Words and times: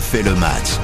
refait 0.00 0.22
le 0.22 0.34
match. 0.34 0.78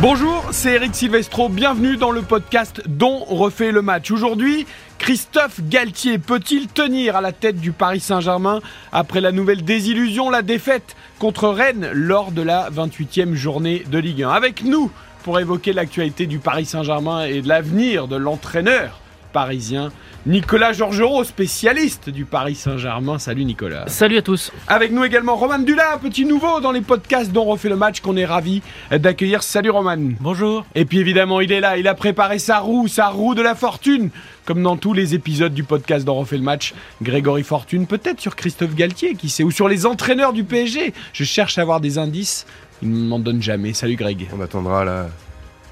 Bonjour, 0.00 0.48
c'est 0.50 0.76
Eric 0.76 0.94
Silvestro, 0.94 1.50
bienvenue 1.50 1.98
dans 1.98 2.10
le 2.10 2.22
podcast 2.22 2.80
dont 2.88 3.18
refait 3.18 3.70
le 3.70 3.82
match. 3.82 4.10
Aujourd'hui, 4.10 4.66
Christophe 4.96 5.60
Galtier 5.68 6.16
peut-il 6.16 6.68
tenir 6.68 7.16
à 7.16 7.20
la 7.20 7.32
tête 7.32 7.60
du 7.60 7.72
Paris 7.72 8.00
Saint-Germain 8.00 8.60
après 8.92 9.20
la 9.20 9.30
nouvelle 9.30 9.62
désillusion, 9.62 10.30
la 10.30 10.40
défaite 10.40 10.96
contre 11.18 11.50
Rennes 11.50 11.90
lors 11.92 12.32
de 12.32 12.40
la 12.40 12.70
28e 12.70 13.34
journée 13.34 13.84
de 13.86 13.98
Ligue 13.98 14.22
1 14.22 14.30
Avec 14.30 14.64
nous 14.64 14.90
pour 15.22 15.38
évoquer 15.38 15.74
l'actualité 15.74 16.24
du 16.24 16.38
Paris 16.38 16.64
Saint-Germain 16.64 17.26
et 17.26 17.42
de 17.42 17.48
l'avenir 17.48 18.08
de 18.08 18.16
l'entraîneur 18.16 19.02
parisien, 19.32 19.90
Nicolas 20.26 20.72
Georgerot, 20.72 21.24
spécialiste 21.24 22.10
du 22.10 22.24
Paris 22.24 22.54
Saint-Germain. 22.54 23.18
Salut 23.18 23.44
Nicolas. 23.44 23.84
Salut 23.88 24.18
à 24.18 24.22
tous. 24.22 24.52
Avec 24.68 24.92
nous 24.92 25.04
également 25.04 25.34
Roman 25.34 25.58
Dula, 25.58 25.94
un 25.94 25.98
petit 25.98 26.24
nouveau 26.24 26.60
dans 26.60 26.70
les 26.70 26.80
podcasts 26.80 27.32
dont 27.32 27.42
on 27.42 27.50
refait 27.50 27.68
le 27.68 27.76
match 27.76 28.00
qu'on 28.00 28.16
est 28.16 28.24
ravi 28.24 28.62
d'accueillir. 28.90 29.42
Salut 29.42 29.70
Roman. 29.70 29.96
Bonjour. 30.20 30.64
Et 30.74 30.84
puis 30.84 30.98
évidemment, 30.98 31.40
il 31.40 31.50
est 31.50 31.60
là, 31.60 31.76
il 31.76 31.88
a 31.88 31.94
préparé 31.94 32.38
sa 32.38 32.60
roue, 32.60 32.86
sa 32.86 33.08
roue 33.08 33.34
de 33.34 33.42
la 33.42 33.54
fortune. 33.54 34.10
Comme 34.44 34.62
dans 34.62 34.76
tous 34.76 34.92
les 34.92 35.14
épisodes 35.14 35.54
du 35.54 35.64
podcast 35.64 36.04
dont 36.04 36.16
on 36.16 36.20
refait 36.20 36.36
le 36.36 36.42
match, 36.42 36.74
Grégory 37.00 37.44
Fortune, 37.44 37.86
peut-être 37.86 38.20
sur 38.20 38.34
Christophe 38.34 38.74
Galtier, 38.74 39.14
qui 39.14 39.28
sait, 39.28 39.44
ou 39.44 39.52
sur 39.52 39.68
les 39.68 39.86
entraîneurs 39.86 40.32
du 40.32 40.44
PSG. 40.44 40.92
Je 41.12 41.24
cherche 41.24 41.58
à 41.58 41.62
avoir 41.62 41.80
des 41.80 41.98
indices, 41.98 42.44
il 42.82 42.90
ne 42.90 43.08
m'en 43.08 43.20
donne 43.20 43.40
jamais. 43.40 43.72
Salut 43.72 43.94
Greg. 43.96 44.28
On 44.36 44.40
attendra 44.40 44.84
la, 44.84 45.08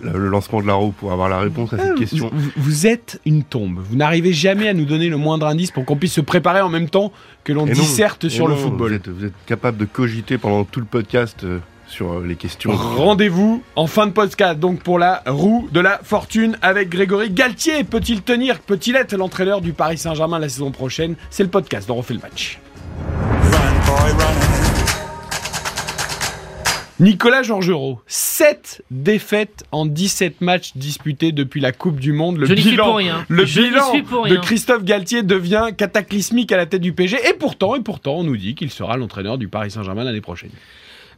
le 0.02 0.28
lancement 0.28 0.60
de 0.60 0.66
la 0.66 0.74
roue 0.74 0.92
pour 0.92 1.12
avoir 1.12 1.28
la 1.28 1.38
réponse 1.38 1.72
à 1.72 1.78
cette 1.78 1.94
question. 1.96 2.30
Vous, 2.32 2.50
vous 2.56 2.86
êtes 2.86 3.20
une 3.24 3.42
tombe. 3.42 3.80
Vous 3.82 3.96
n'arrivez 3.96 4.32
jamais 4.32 4.68
à 4.68 4.74
nous 4.74 4.84
donner 4.84 5.08
le 5.08 5.16
moindre 5.16 5.46
indice 5.46 5.70
pour 5.70 5.84
qu'on 5.84 5.96
puisse 5.96 6.14
se 6.14 6.20
préparer 6.20 6.60
en 6.60 6.68
même 6.68 6.88
temps 6.88 7.12
que 7.44 7.52
l'on 7.52 7.66
non, 7.66 7.72
disserte 7.72 8.28
sur 8.28 8.48
le 8.48 8.54
football. 8.54 8.90
Vous 8.90 8.96
êtes, 8.96 9.08
vous 9.08 9.24
êtes 9.26 9.34
capable 9.46 9.78
de 9.78 9.84
cogiter 9.84 10.38
pendant 10.38 10.64
tout 10.64 10.80
le 10.80 10.86
podcast 10.86 11.44
euh, 11.44 11.58
sur 11.86 12.12
euh, 12.12 12.24
les 12.26 12.36
questions. 12.36 12.70
Rendez-vous 12.72 13.62
en 13.76 13.86
fin 13.86 14.06
de 14.06 14.12
podcast 14.12 14.58
donc 14.58 14.82
pour 14.82 14.98
la 14.98 15.22
roue 15.26 15.68
de 15.72 15.80
la 15.80 16.00
fortune 16.02 16.56
avec 16.62 16.88
Grégory 16.88 17.30
Galtier. 17.30 17.84
Peut-il 17.84 18.22
tenir, 18.22 18.60
peut-il 18.60 18.96
être 18.96 19.16
l'entraîneur 19.16 19.60
du 19.60 19.72
Paris 19.72 19.98
Saint-Germain 19.98 20.38
la 20.38 20.48
saison 20.48 20.70
prochaine? 20.70 21.16
C'est 21.30 21.42
le 21.42 21.50
podcast 21.50 21.88
dont 21.88 21.94
on 21.94 21.98
refait 21.98 22.14
le 22.14 22.20
match. 22.20 22.58
Nicolas 27.00 27.42
Georgerot, 27.42 27.98
7 28.06 28.84
défaites 28.90 29.64
en 29.72 29.86
17 29.86 30.42
matchs 30.42 30.72
disputés 30.76 31.32
depuis 31.32 31.62
la 31.62 31.72
Coupe 31.72 31.98
du 31.98 32.12
Monde. 32.12 32.36
Le 32.36 32.44
Je 32.44 32.52
n'y 32.52 32.60
suis 32.60 32.70
bilan, 32.72 32.84
pour 32.84 32.96
rien. 32.96 33.24
Le 33.26 33.46
Je 33.46 33.62
bilan 33.62 34.02
pour 34.02 34.24
de 34.26 34.32
rien. 34.32 34.40
Christophe 34.42 34.84
Galtier 34.84 35.22
devient 35.22 35.70
cataclysmique 35.76 36.52
à 36.52 36.58
la 36.58 36.66
tête 36.66 36.82
du 36.82 36.92
PSG. 36.92 37.16
Et 37.26 37.32
pourtant, 37.32 37.74
et 37.74 37.80
pourtant, 37.80 38.16
on 38.16 38.24
nous 38.24 38.36
dit 38.36 38.54
qu'il 38.54 38.70
sera 38.70 38.98
l'entraîneur 38.98 39.38
du 39.38 39.48
Paris 39.48 39.70
Saint-Germain 39.70 40.04
l'année 40.04 40.20
prochaine. 40.20 40.50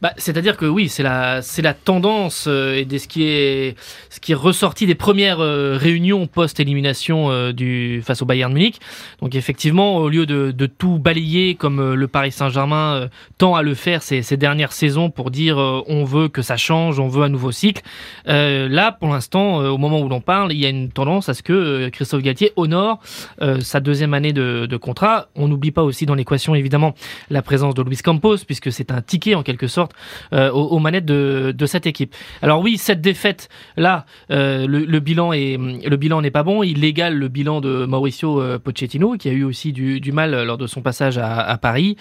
Bah, 0.03 0.13
C'est-à-dire 0.17 0.57
que 0.57 0.67
oui, 0.67 0.89
c'est 0.89 1.05
la, 1.05 1.43
c'est 1.43 1.63
la 1.63 1.75
tendance 1.75 2.47
euh, 2.49 2.75
et 2.75 2.85
de 2.85 2.99
ce 2.99 3.07
qui 3.07 3.23
est, 3.23 3.77
ce 4.11 4.19
qui 4.19 4.33
est 4.33 4.35
ressorti 4.35 4.85
des 4.85 4.97
premières 4.97 5.39
euh, 5.39 5.77
réunions 5.81 6.27
post-élimination 6.27 7.31
euh, 7.31 7.53
du 7.53 8.03
face 8.05 8.21
au 8.21 8.25
Bayern 8.25 8.53
Munich. 8.53 8.81
Donc 9.21 9.37
effectivement, 9.37 9.99
au 9.99 10.09
lieu 10.09 10.27
de, 10.27 10.51
de 10.51 10.67
tout 10.67 10.99
balayer 10.99 11.55
comme 11.55 11.79
euh, 11.79 11.95
le 11.95 12.09
Paris 12.09 12.33
Saint-Germain 12.33 13.09
tend 13.39 13.55
à 13.55 13.63
le 13.63 13.75
faire 13.75 14.03
ces, 14.03 14.23
ces 14.23 14.37
dernières 14.37 14.73
saisons 14.73 15.09
pour 15.09 15.31
dire 15.31 15.57
on 15.57 16.03
veut 16.03 16.27
que 16.27 16.43
ça 16.43 16.57
change, 16.57 16.99
on 16.99 17.07
veut 17.07 17.23
un 17.23 17.29
nouveau 17.29 17.53
cycle. 17.53 17.83
là, 18.27 18.91
pour 18.91 19.09
l'instant, 19.09 19.59
au 19.59 19.79
moment 19.79 20.01
où 20.01 20.09
l'on 20.09 20.21
parle, 20.21 20.53
il 20.53 20.59
y 20.59 20.67
a 20.67 20.69
une 20.69 20.91
tendance 20.91 21.29
à 21.29 21.35
ce 21.35 21.43
que 21.43 21.89
Christophe 21.91 22.23
Galtier 22.23 22.53
honore 22.57 23.01
sa 23.61 23.81
deuxième 23.81 24.15
année 24.15 24.33
de, 24.33 24.67
de 24.67 24.77
contrat. 24.77 25.29
On 25.37 25.49
n'oublie 25.49 25.71
pas 25.71 25.83
aussi 25.83 26.07
dans 26.07 26.15
l'équation 26.15 26.55
évidemment 26.55 26.95
la 27.31 27.43
présence 27.43 27.75
de 27.75 27.83
Luis 27.83 27.99
Campos 27.99 28.39
puisque 28.47 28.73
c'est 28.73 28.91
un 28.91 29.01
ticket 29.01 29.35
en 29.35 29.43
quelque 29.43 29.67
sorte 29.67 29.92
euh, 30.33 30.51
aux, 30.51 30.79
manettes 30.79 31.05
de, 31.05 31.67
cette 31.67 31.87
équipe. 31.87 32.15
Alors 32.43 32.61
oui, 32.61 32.77
cette 32.77 33.01
défaite 33.01 33.49
là, 33.77 34.05
euh, 34.31 34.67
le, 34.67 35.01
bilan 35.01 35.33
est 35.33 35.57
le 35.57 35.97
bilan 35.97 36.23
n'est 36.23 36.31
pas 36.31 36.43
bon. 36.43 36.63
Il 36.63 36.85
égale 36.85 37.17
le 37.17 37.29
bilan 37.29 37.61
de 37.61 37.85
Mauricio 37.87 38.41
euh, 38.41 38.59
Pochettino 38.59 39.17
qui 39.17 39.29
a 39.29 39.33
eu 39.33 39.45
aussi 39.45 39.73
du, 39.73 40.13
mal 40.13 40.43
lors 40.45 40.59
de 40.59 40.67
son 40.67 40.83
passage 40.83 41.19
à, 41.19 41.59
Paris. 41.61 41.97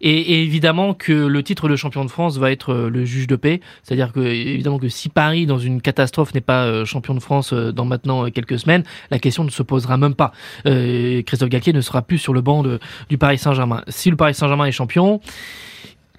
Et, 0.00 0.42
évidemment 0.42 0.94
que 0.94 1.12
le 1.12 1.42
titre 1.42 1.68
de 1.68 1.76
champion 1.76 2.04
de 2.04 2.10
France 2.10 2.38
va 2.38 2.50
être 2.50 2.72
euh, 2.72 2.90
le 2.90 3.04
juge 3.04 3.26
de 3.26 3.36
paix. 3.36 3.60
C'est-à-dire 3.82 4.12
que 4.12 4.20
évidemment 4.20 4.78
que 4.78 4.88
si 4.88 5.08
Paris 5.08 5.46
dans 5.46 5.58
une 5.58 5.80
catastrophe 5.80 6.34
n'est 6.34 6.40
pas 6.40 6.64
euh, 6.64 6.84
champion 6.84 7.14
de 7.14 7.20
France 7.20 7.52
euh, 7.52 7.72
dans 7.72 7.84
maintenant 7.84 8.24
euh, 8.24 8.30
quelques 8.30 8.58
semaines, 8.58 8.84
la 9.10 9.18
question 9.18 9.44
ne 9.44 9.50
se 9.50 9.62
posera 9.62 9.96
même 9.96 10.14
pas. 10.14 10.32
Euh, 10.66 11.22
Christophe 11.22 11.48
Galtier 11.48 11.72
ne 11.72 11.80
sera 11.80 12.02
plus 12.02 12.18
sur 12.18 12.32
le 12.32 12.40
banc 12.40 12.62
de, 12.62 12.78
du 13.08 13.18
Paris 13.18 13.38
Saint-Germain. 13.38 13.82
Si 13.88 14.10
le 14.10 14.16
Paris 14.16 14.34
Saint-Germain 14.34 14.66
est 14.66 14.72
champion, 14.72 15.20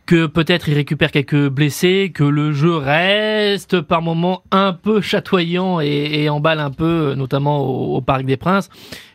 que 0.08 0.26
peut-être 0.26 0.70
il 0.70 0.74
récupère 0.74 1.12
quelques 1.12 1.50
blessés, 1.50 2.12
que 2.16 2.24
le 2.24 2.54
jeu 2.54 2.76
reste 2.78 3.82
par 3.82 4.02
moments 4.02 4.42
un 4.52 4.72
peu 4.74 5.02
chatoyant 5.02 5.82
et, 5.82 6.30
emballe 6.30 6.60
un 6.60 6.72
peu, 6.72 7.14
notamment 7.16 7.60
au 7.60 8.02
Parc 8.02 8.24
des 8.26 8.38
Princes, 8.38 8.70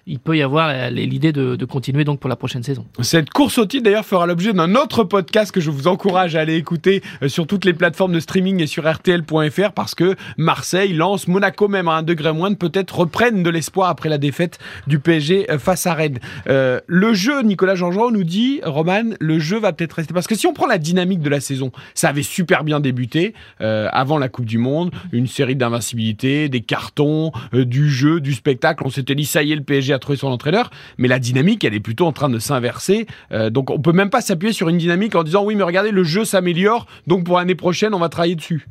il 0.07 0.19
peut 0.19 0.37
y 0.37 0.43
avoir 0.43 0.91
l'idée 0.91 1.33
de, 1.33 1.65
continuer 1.65 2.05
donc 2.05 2.19
pour 2.19 2.29
la 2.29 2.37
prochaine 2.37 2.63
saison. 2.63 2.85
Cette 3.01 3.31
course 3.31 3.57
au 3.59 3.67
titre 3.67 3.85
d'ailleurs 3.85 4.05
fera 4.05 4.27
l'objet 4.27 4.53
d'un 4.53 4.75
autre 4.75 5.05
podcast 5.05 5.53
que 5.53 5.61
je 5.61 5.71
vous 5.71 5.87
encourage 5.87 6.35
à 6.35 6.41
aller 6.41 6.57
écouter 6.57 7.03
euh, 7.23 7.29
sur 7.29 7.47
toutes 7.47 7.65
les 7.65 7.73
plateformes 7.73 8.13
de 8.13 8.21
streaming 8.21 8.61
et 8.61 8.67
sur 8.67 8.91
RTL.fr 8.91 9.73
parce 9.73 9.95
que 9.95 10.17
Marseille, 10.37 10.93
Lens, 10.93 11.29
Monaco 11.29 11.69
même 11.69 11.87
à 11.87 11.93
un 11.93 12.03
degré 12.03 12.33
moindre 12.33 12.57
peut-être 12.57 12.99
reprennent 12.99 13.43
de 13.43 13.51
l'espoir 13.51 13.89
après 13.89 14.09
la 14.09 14.19
défaite 14.19 14.59
du 14.89 14.99
PSG 14.99 15.51
euh, 15.51 15.59
face 15.59 15.87
à 15.87 15.95
Rennes. 15.95 16.19
Euh, 16.49 16.81
le 16.87 17.15
jeu, 17.15 17.43
Nicolas 17.43 17.77
Jean-Jean 17.77 18.11
nous 18.11 18.25
dit, 18.25 18.61
Roman, 18.65 19.15
le 19.21 19.39
jeu 19.39 19.59
va 19.59 19.73
peut-être 19.73 19.95
rester 19.95 20.13
parce 20.13 20.27
que 20.27 20.35
si 20.35 20.47
on 20.47 20.53
prend 20.53 20.67
la 20.67 20.79
dynamique 20.79 21.21
de 21.21 21.31
la 21.31 21.41
saison, 21.41 21.71
ça 21.95 22.09
avait 22.09 22.23
super 22.23 22.65
bien 22.65 22.81
débuté 22.81 23.35
avant 23.61 24.19
la 24.19 24.29
Coupe 24.29 24.47
du 24.47 24.59
Monde, 24.59 24.91
une 25.13 25.27
série 25.27 25.57
d'invincibilité, 25.57 26.49
des 26.49 26.61
cartons, 26.61 27.33
du 27.53 27.89
jeu, 27.89 28.21
du 28.21 28.33
spectacle. 28.33 28.83
On 28.87 28.91
s'était 28.91 29.15
dit 29.15 29.25
ça 29.25 29.43
y 29.43 29.53
est, 29.53 29.57
le 29.57 29.63
PSG 29.63 29.92
a 29.93 29.99
trouvé 29.99 30.17
son 30.19 30.29
entraîneur, 30.29 30.71
mais 30.99 31.09
la 31.09 31.19
dynamique, 31.19 31.65
elle 31.65 31.75
est 31.75 31.81
plutôt 31.81 32.07
en 32.07 32.13
train 32.13 32.29
de 32.29 32.39
s'inverser. 32.39 33.07
Euh, 33.33 33.51
donc 33.51 33.71
on 33.71 33.81
peut 33.81 33.93
même 33.93 34.11
pas 34.11 34.21
s'appuyer 34.21 34.53
sur 34.53 34.69
une 34.69 34.79
dynamique 34.79 35.15
en 35.15 35.23
disant 35.23 35.45
oui, 35.45 35.55
mais 35.55 35.65
regardez, 35.65 35.91
le 35.91 36.05
jeu 36.05 36.25
s'améliore, 36.25 36.87
donc 37.07 37.25
pour 37.25 37.39
l'année 37.39 37.55
prochaine, 37.55 37.95
on 37.95 37.99
va 37.99 38.09
travailler 38.09 38.37
dessus. 38.37 38.67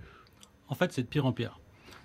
En 0.67 0.75
fait, 0.75 0.91
c'est 0.93 1.01
de 1.01 1.07
pire 1.07 1.25
en 1.25 1.31
pire. 1.31 1.59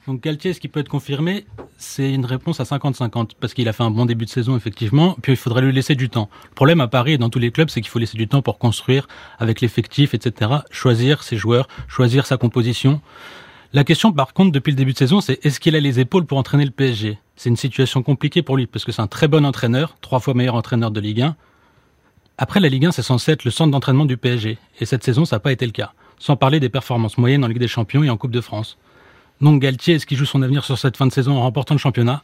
Donc 0.06 0.22
Galtier, 0.22 0.52
ce 0.52 0.60
qui 0.60 0.68
peut 0.68 0.80
être 0.80 0.88
confirmé, 0.88 1.46
c'est 1.78 2.12
une 2.12 2.24
réponse 2.24 2.60
à 2.60 2.62
50-50, 2.62 3.30
parce 3.40 3.54
qu'il 3.54 3.68
a 3.68 3.72
fait 3.72 3.82
un 3.82 3.90
bon 3.90 4.06
début 4.06 4.24
de 4.24 4.30
saison, 4.30 4.56
effectivement, 4.56 5.16
puis 5.20 5.32
il 5.32 5.36
faudrait 5.36 5.62
lui 5.62 5.72
laisser 5.72 5.96
du 5.96 6.08
temps. 6.08 6.28
Le 6.44 6.54
problème 6.54 6.80
à 6.80 6.86
Paris 6.86 7.14
et 7.14 7.18
dans 7.18 7.28
tous 7.28 7.40
les 7.40 7.50
clubs, 7.50 7.68
c'est 7.70 7.80
qu'il 7.80 7.90
faut 7.90 7.98
laisser 7.98 8.16
du 8.16 8.28
temps 8.28 8.40
pour 8.40 8.58
construire 8.58 9.08
avec 9.38 9.60
l'effectif, 9.60 10.14
etc., 10.14 10.50
choisir 10.70 11.24
ses 11.24 11.36
joueurs, 11.36 11.66
choisir 11.88 12.24
sa 12.24 12.36
composition. 12.36 13.00
La 13.72 13.82
question, 13.82 14.12
par 14.12 14.32
contre, 14.32 14.52
depuis 14.52 14.70
le 14.70 14.76
début 14.76 14.92
de 14.92 14.98
saison, 14.98 15.20
c'est 15.20 15.44
est-ce 15.44 15.58
qu'il 15.58 15.74
a 15.74 15.80
les 15.80 15.98
épaules 15.98 16.24
pour 16.24 16.38
entraîner 16.38 16.64
le 16.64 16.70
PSG 16.70 17.18
C'est 17.36 17.50
une 17.50 17.56
situation 17.56 18.02
compliquée 18.02 18.42
pour 18.42 18.56
lui, 18.56 18.66
parce 18.66 18.84
que 18.84 18.92
c'est 18.92 19.02
un 19.02 19.06
très 19.06 19.28
bon 19.28 19.44
entraîneur, 19.44 19.96
trois 20.00 20.20
fois 20.20 20.34
meilleur 20.34 20.54
entraîneur 20.54 20.90
de 20.90 21.00
Ligue 21.00 21.20
1. 21.20 21.36
Après, 22.38 22.60
la 22.60 22.68
Ligue 22.68 22.86
1, 22.86 22.92
c'est 22.92 23.02
censé 23.02 23.32
être 23.32 23.44
le 23.44 23.50
centre 23.50 23.70
d'entraînement 23.70 24.06
du 24.06 24.16
PSG, 24.16 24.58
et 24.80 24.84
cette 24.86 25.04
saison, 25.04 25.24
ça 25.24 25.36
n'a 25.36 25.40
pas 25.40 25.52
été 25.52 25.66
le 25.66 25.72
cas. 25.72 25.92
Sans 26.18 26.36
parler 26.36 26.60
des 26.60 26.70
performances 26.70 27.18
moyennes 27.18 27.44
en 27.44 27.48
Ligue 27.48 27.58
des 27.58 27.68
Champions 27.68 28.02
et 28.02 28.10
en 28.10 28.16
Coupe 28.16 28.30
de 28.30 28.40
France. 28.40 28.78
Donc 29.42 29.60
Galtier, 29.60 29.94
est-ce 29.94 30.06
qu'il 30.06 30.16
joue 30.16 30.24
son 30.24 30.42
avenir 30.42 30.64
sur 30.64 30.78
cette 30.78 30.96
fin 30.96 31.06
de 31.06 31.12
saison 31.12 31.36
en 31.36 31.42
remportant 31.42 31.74
le 31.74 31.78
championnat? 31.78 32.22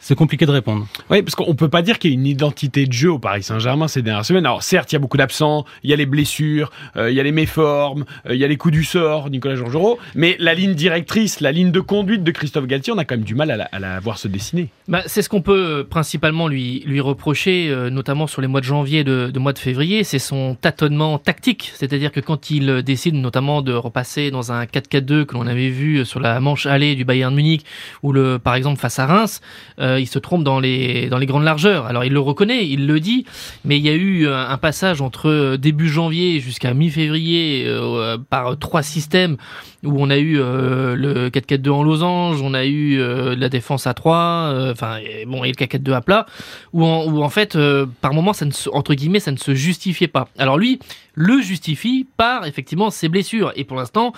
C'est 0.00 0.14
compliqué 0.14 0.46
de 0.46 0.50
répondre. 0.50 0.86
Oui, 1.10 1.20
parce 1.22 1.34
qu'on 1.34 1.54
peut 1.54 1.68
pas 1.68 1.82
dire 1.82 1.98
qu'il 1.98 2.10
y 2.10 2.14
a 2.14 2.16
une 2.16 2.26
identité 2.26 2.86
de 2.86 2.92
jeu 2.92 3.12
au 3.12 3.18
Paris 3.18 3.42
Saint-Germain 3.42 3.86
ces 3.86 4.00
dernières 4.00 4.24
semaines. 4.24 4.46
Alors 4.46 4.62
certes, 4.62 4.90
il 4.90 4.94
y 4.94 4.96
a 4.96 4.98
beaucoup 4.98 5.18
d'absents, 5.18 5.66
il 5.82 5.90
y 5.90 5.92
a 5.92 5.96
les 5.96 6.06
blessures, 6.06 6.70
euh, 6.96 7.10
il 7.10 7.16
y 7.16 7.20
a 7.20 7.22
les 7.22 7.32
méformes, 7.32 8.06
euh, 8.26 8.34
il 8.34 8.40
y 8.40 8.44
a 8.44 8.48
les 8.48 8.56
coups 8.56 8.72
du 8.72 8.82
sort, 8.82 9.28
Nicolas 9.28 9.56
Georgerot, 9.56 9.98
mais 10.14 10.36
la 10.38 10.54
ligne 10.54 10.72
directrice, 10.72 11.40
la 11.40 11.52
ligne 11.52 11.70
de 11.70 11.80
conduite 11.80 12.24
de 12.24 12.30
Christophe 12.30 12.66
Galtier, 12.66 12.94
on 12.94 12.98
a 12.98 13.04
quand 13.04 13.16
même 13.16 13.24
du 13.24 13.34
mal 13.34 13.50
à 13.50 13.58
la, 13.58 13.64
à 13.64 13.78
la 13.78 14.00
voir 14.00 14.16
se 14.18 14.26
dessiner. 14.26 14.68
Bah, 14.88 15.02
c'est 15.04 15.20
ce 15.20 15.28
qu'on 15.28 15.42
peut 15.42 15.80
euh, 15.80 15.84
principalement 15.84 16.48
lui, 16.48 16.82
lui 16.86 17.00
reprocher, 17.00 17.68
euh, 17.68 17.90
notamment 17.90 18.26
sur 18.26 18.40
les 18.40 18.48
mois 18.48 18.60
de 18.60 18.64
janvier 18.64 19.00
et 19.00 19.04
de, 19.04 19.30
de 19.30 19.38
mois 19.38 19.52
de 19.52 19.58
février, 19.58 20.02
c'est 20.02 20.18
son 20.18 20.56
tâtonnement 20.58 21.18
tactique. 21.18 21.72
C'est-à-dire 21.74 22.10
que 22.10 22.20
quand 22.20 22.50
il 22.50 22.82
décide 22.82 23.16
notamment 23.16 23.60
de 23.60 23.74
repasser 23.74 24.30
dans 24.30 24.50
un 24.50 24.64
4-4-2 24.64 25.26
que 25.26 25.34
l'on 25.34 25.46
avait 25.46 25.68
vu 25.68 26.06
sur 26.06 26.20
la 26.20 26.40
manche 26.40 26.64
allée 26.64 26.94
du 26.94 27.04
Bayern 27.04 27.34
Munich, 27.34 27.66
ou 28.02 28.12
le, 28.12 28.38
par 28.38 28.54
exemple 28.54 28.80
face 28.80 28.98
à 28.98 29.06
Reims, 29.06 29.42
euh, 29.89 29.89
il 29.98 30.06
se 30.06 30.18
trompe 30.18 30.44
dans 30.44 30.60
les, 30.60 31.08
dans 31.08 31.18
les 31.18 31.26
grandes 31.26 31.44
largeurs. 31.44 31.86
Alors 31.86 32.04
il 32.04 32.12
le 32.12 32.20
reconnaît, 32.20 32.66
il 32.68 32.86
le 32.86 33.00
dit, 33.00 33.24
mais 33.64 33.78
il 33.78 33.84
y 33.84 33.88
a 33.88 33.94
eu 33.94 34.28
un, 34.28 34.48
un 34.48 34.58
passage 34.58 35.00
entre 35.00 35.28
euh, 35.28 35.56
début 35.56 35.88
janvier 35.88 36.40
jusqu'à 36.40 36.74
mi-février 36.74 37.64
euh, 37.66 38.18
par 38.18 38.58
trois 38.58 38.82
systèmes 38.82 39.36
où 39.84 39.94
on 39.98 40.10
a 40.10 40.18
eu 40.18 40.38
euh, 40.38 40.94
le 40.94 41.30
4-4-2 41.30 41.70
en 41.70 41.82
losange, 41.82 42.42
on 42.42 42.54
a 42.54 42.64
eu 42.64 43.00
euh, 43.00 43.34
la 43.34 43.48
défense 43.48 43.86
à 43.86 43.94
3, 43.94 44.16
euh, 44.16 44.72
enfin 44.72 44.98
bon 45.26 45.42
et 45.44 45.48
le 45.48 45.54
4-4-2 45.54 45.92
à 45.92 46.00
plat, 46.00 46.26
où 46.72 46.84
en, 46.84 47.28
fait 47.28 47.56
euh, 47.56 47.86
par 48.00 48.12
moment 48.12 48.32
ça 48.32 48.44
ne 48.44 48.50
se, 48.50 48.68
entre 48.70 48.94
guillemets 48.94 49.20
ça 49.20 49.32
ne 49.32 49.38
se 49.38 49.54
justifiait 49.54 50.08
pas. 50.08 50.28
Alors 50.38 50.58
lui 50.58 50.78
le 51.14 51.40
justifie 51.40 52.06
par 52.16 52.46
effectivement 52.46 52.90
ses 52.90 53.08
blessures 53.08 53.52
et 53.56 53.64
pour 53.64 53.76
l'instant 53.76 54.12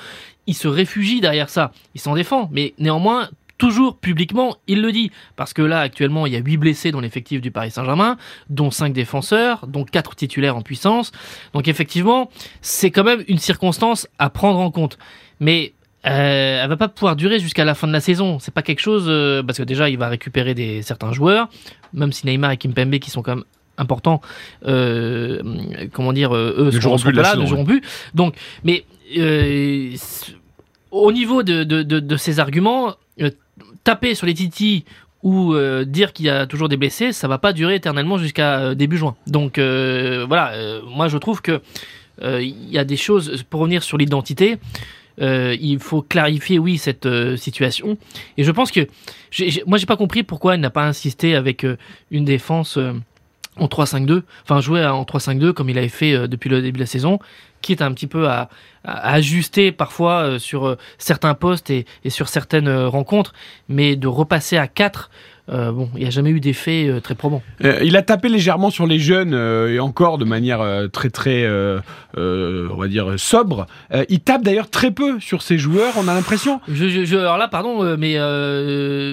il 0.46 0.54
se 0.54 0.66
réfugie 0.66 1.20
derrière 1.20 1.48
ça, 1.48 1.72
il 1.94 2.00
s'en 2.00 2.14
défend, 2.14 2.48
mais 2.52 2.74
néanmoins 2.78 3.28
toujours 3.62 3.96
publiquement, 3.96 4.56
il 4.66 4.82
le 4.82 4.90
dit. 4.90 5.12
Parce 5.36 5.52
que 5.52 5.62
là, 5.62 5.78
actuellement, 5.78 6.26
il 6.26 6.32
y 6.32 6.36
a 6.36 6.40
8 6.40 6.56
blessés 6.56 6.90
dans 6.90 6.98
l'effectif 6.98 7.40
du 7.40 7.52
Paris 7.52 7.70
Saint-Germain, 7.70 8.16
dont 8.50 8.72
5 8.72 8.92
défenseurs, 8.92 9.68
dont 9.68 9.84
4 9.84 10.16
titulaires 10.16 10.56
en 10.56 10.62
puissance. 10.62 11.12
Donc 11.54 11.68
effectivement, 11.68 12.28
c'est 12.60 12.90
quand 12.90 13.04
même 13.04 13.22
une 13.28 13.38
circonstance 13.38 14.08
à 14.18 14.30
prendre 14.30 14.58
en 14.58 14.72
compte. 14.72 14.98
Mais 15.38 15.74
euh, 16.06 16.60
elle 16.60 16.68
va 16.68 16.76
pas 16.76 16.88
pouvoir 16.88 17.14
durer 17.14 17.38
jusqu'à 17.38 17.64
la 17.64 17.76
fin 17.76 17.86
de 17.86 17.92
la 17.92 18.00
saison. 18.00 18.40
C'est 18.40 18.52
pas 18.52 18.62
quelque 18.62 18.80
chose 18.80 19.04
euh, 19.06 19.44
parce 19.44 19.58
que 19.58 19.62
déjà 19.62 19.88
il 19.88 19.96
va 19.96 20.08
récupérer 20.08 20.54
des 20.54 20.82
certains 20.82 21.12
joueurs, 21.12 21.48
même 21.92 22.10
si 22.10 22.26
Neymar 22.26 22.50
et 22.50 22.56
Kimpembe 22.56 22.98
qui 22.98 23.10
sont 23.10 23.22
quand 23.22 23.36
même 23.36 23.44
importants, 23.78 24.20
euh, 24.66 25.40
comment 25.92 26.12
dire, 26.12 26.34
euh, 26.34 26.56
eux 26.58 26.64
Ne 26.72 26.80
joueront 26.80 26.98
plus 26.98 27.12
de 27.12 27.16
la 27.16 27.22
pas 27.22 27.28
là, 27.28 27.34
saison, 27.34 27.42
ne 27.44 27.48
joueront 27.48 27.64
plus. 27.64 27.82
Donc, 28.12 28.34
mais 28.64 28.84
au 30.90 31.12
niveau 31.12 31.44
de, 31.44 31.62
de, 31.62 31.84
de, 31.84 32.00
de 32.00 32.16
ces 32.16 32.40
arguments, 32.40 32.96
taper 33.84 34.14
sur 34.14 34.26
les 34.26 34.34
titis 34.34 34.84
ou 35.22 35.54
euh, 35.54 35.84
dire 35.84 36.12
qu'il 36.12 36.26
y 36.26 36.30
a 36.30 36.46
toujours 36.46 36.68
des 36.68 36.76
blessés, 36.76 37.12
ça 37.12 37.28
va 37.28 37.38
pas 37.38 37.52
durer 37.52 37.76
éternellement 37.76 38.18
jusqu'à 38.18 38.58
euh, 38.58 38.74
début 38.74 38.96
juin. 38.96 39.14
Donc 39.26 39.58
euh, 39.58 40.24
voilà, 40.26 40.52
moi 40.86 41.08
je 41.08 41.18
trouve 41.18 41.42
que 41.42 41.60
il 42.24 42.70
y 42.70 42.78
a 42.78 42.84
des 42.84 42.96
choses 42.96 43.42
pour 43.50 43.60
revenir 43.60 43.82
sur 43.82 43.98
l'identité. 43.98 44.58
il 45.18 45.78
faut 45.80 46.02
clarifier, 46.02 46.58
oui, 46.58 46.78
cette 46.78 47.08
situation. 47.36 47.96
Et 48.36 48.44
je 48.44 48.50
pense 48.52 48.70
que, 48.70 48.86
moi, 49.66 49.76
j'ai 49.76 49.86
pas 49.86 49.96
compris 49.96 50.22
pourquoi 50.22 50.54
elle 50.54 50.60
n'a 50.60 50.70
pas 50.70 50.84
insisté 50.84 51.34
avec 51.34 51.66
une 52.12 52.24
défense 52.24 52.78
en 53.56 53.66
3-5-2, 53.66 54.22
enfin 54.44 54.60
jouer 54.60 54.86
en 54.86 55.02
3-5-2 55.02 55.52
comme 55.52 55.68
il 55.68 55.78
avait 55.78 55.88
fait 55.88 56.28
depuis 56.28 56.48
le 56.48 56.62
début 56.62 56.76
de 56.76 56.82
la 56.82 56.86
saison, 56.86 57.18
quitte 57.62 57.80
un 57.80 57.92
petit 57.92 58.06
peu 58.06 58.28
à, 58.28 58.48
ajuster 58.84 59.70
parfois 59.70 60.22
euh, 60.22 60.38
sur 60.40 60.66
euh, 60.66 60.76
certains 60.98 61.34
postes 61.34 61.70
et, 61.70 61.86
sur 62.08 62.28
certaines 62.28 62.66
euh, 62.66 62.88
rencontres, 62.88 63.32
mais 63.68 63.94
de 63.94 64.08
repasser 64.08 64.56
à 64.56 64.66
4, 64.66 65.08
euh, 65.48 65.72
bon, 65.72 65.88
il 65.94 66.00
n'y 66.02 66.06
a 66.06 66.10
jamais 66.10 66.30
eu 66.30 66.40
d'effet 66.40 66.86
euh, 66.88 67.00
très 67.00 67.14
probant. 67.14 67.42
Euh, 67.64 67.80
il 67.82 67.96
a 67.96 68.02
tapé 68.02 68.28
légèrement 68.28 68.70
sur 68.70 68.86
les 68.86 68.98
jeunes 68.98 69.34
et 69.34 69.80
encore 69.80 70.18
de 70.18 70.24
manière 70.24 70.62
très 70.92 71.10
très, 71.10 71.46
on 72.16 72.76
va 72.76 72.88
dire 72.88 73.14
sobre. 73.18 73.66
Il 74.08 74.20
tape 74.20 74.42
d'ailleurs 74.42 74.70
très 74.70 74.90
peu 74.90 75.18
sur 75.20 75.42
ses 75.42 75.58
joueurs. 75.58 75.94
On 75.98 76.08
a 76.08 76.14
l'impression. 76.14 76.60
Je, 76.68 76.88
je- 76.88 77.04
je- 77.04 77.16
alors 77.16 77.38
là, 77.38 77.48
pardon, 77.48 77.96
mais 77.96 78.16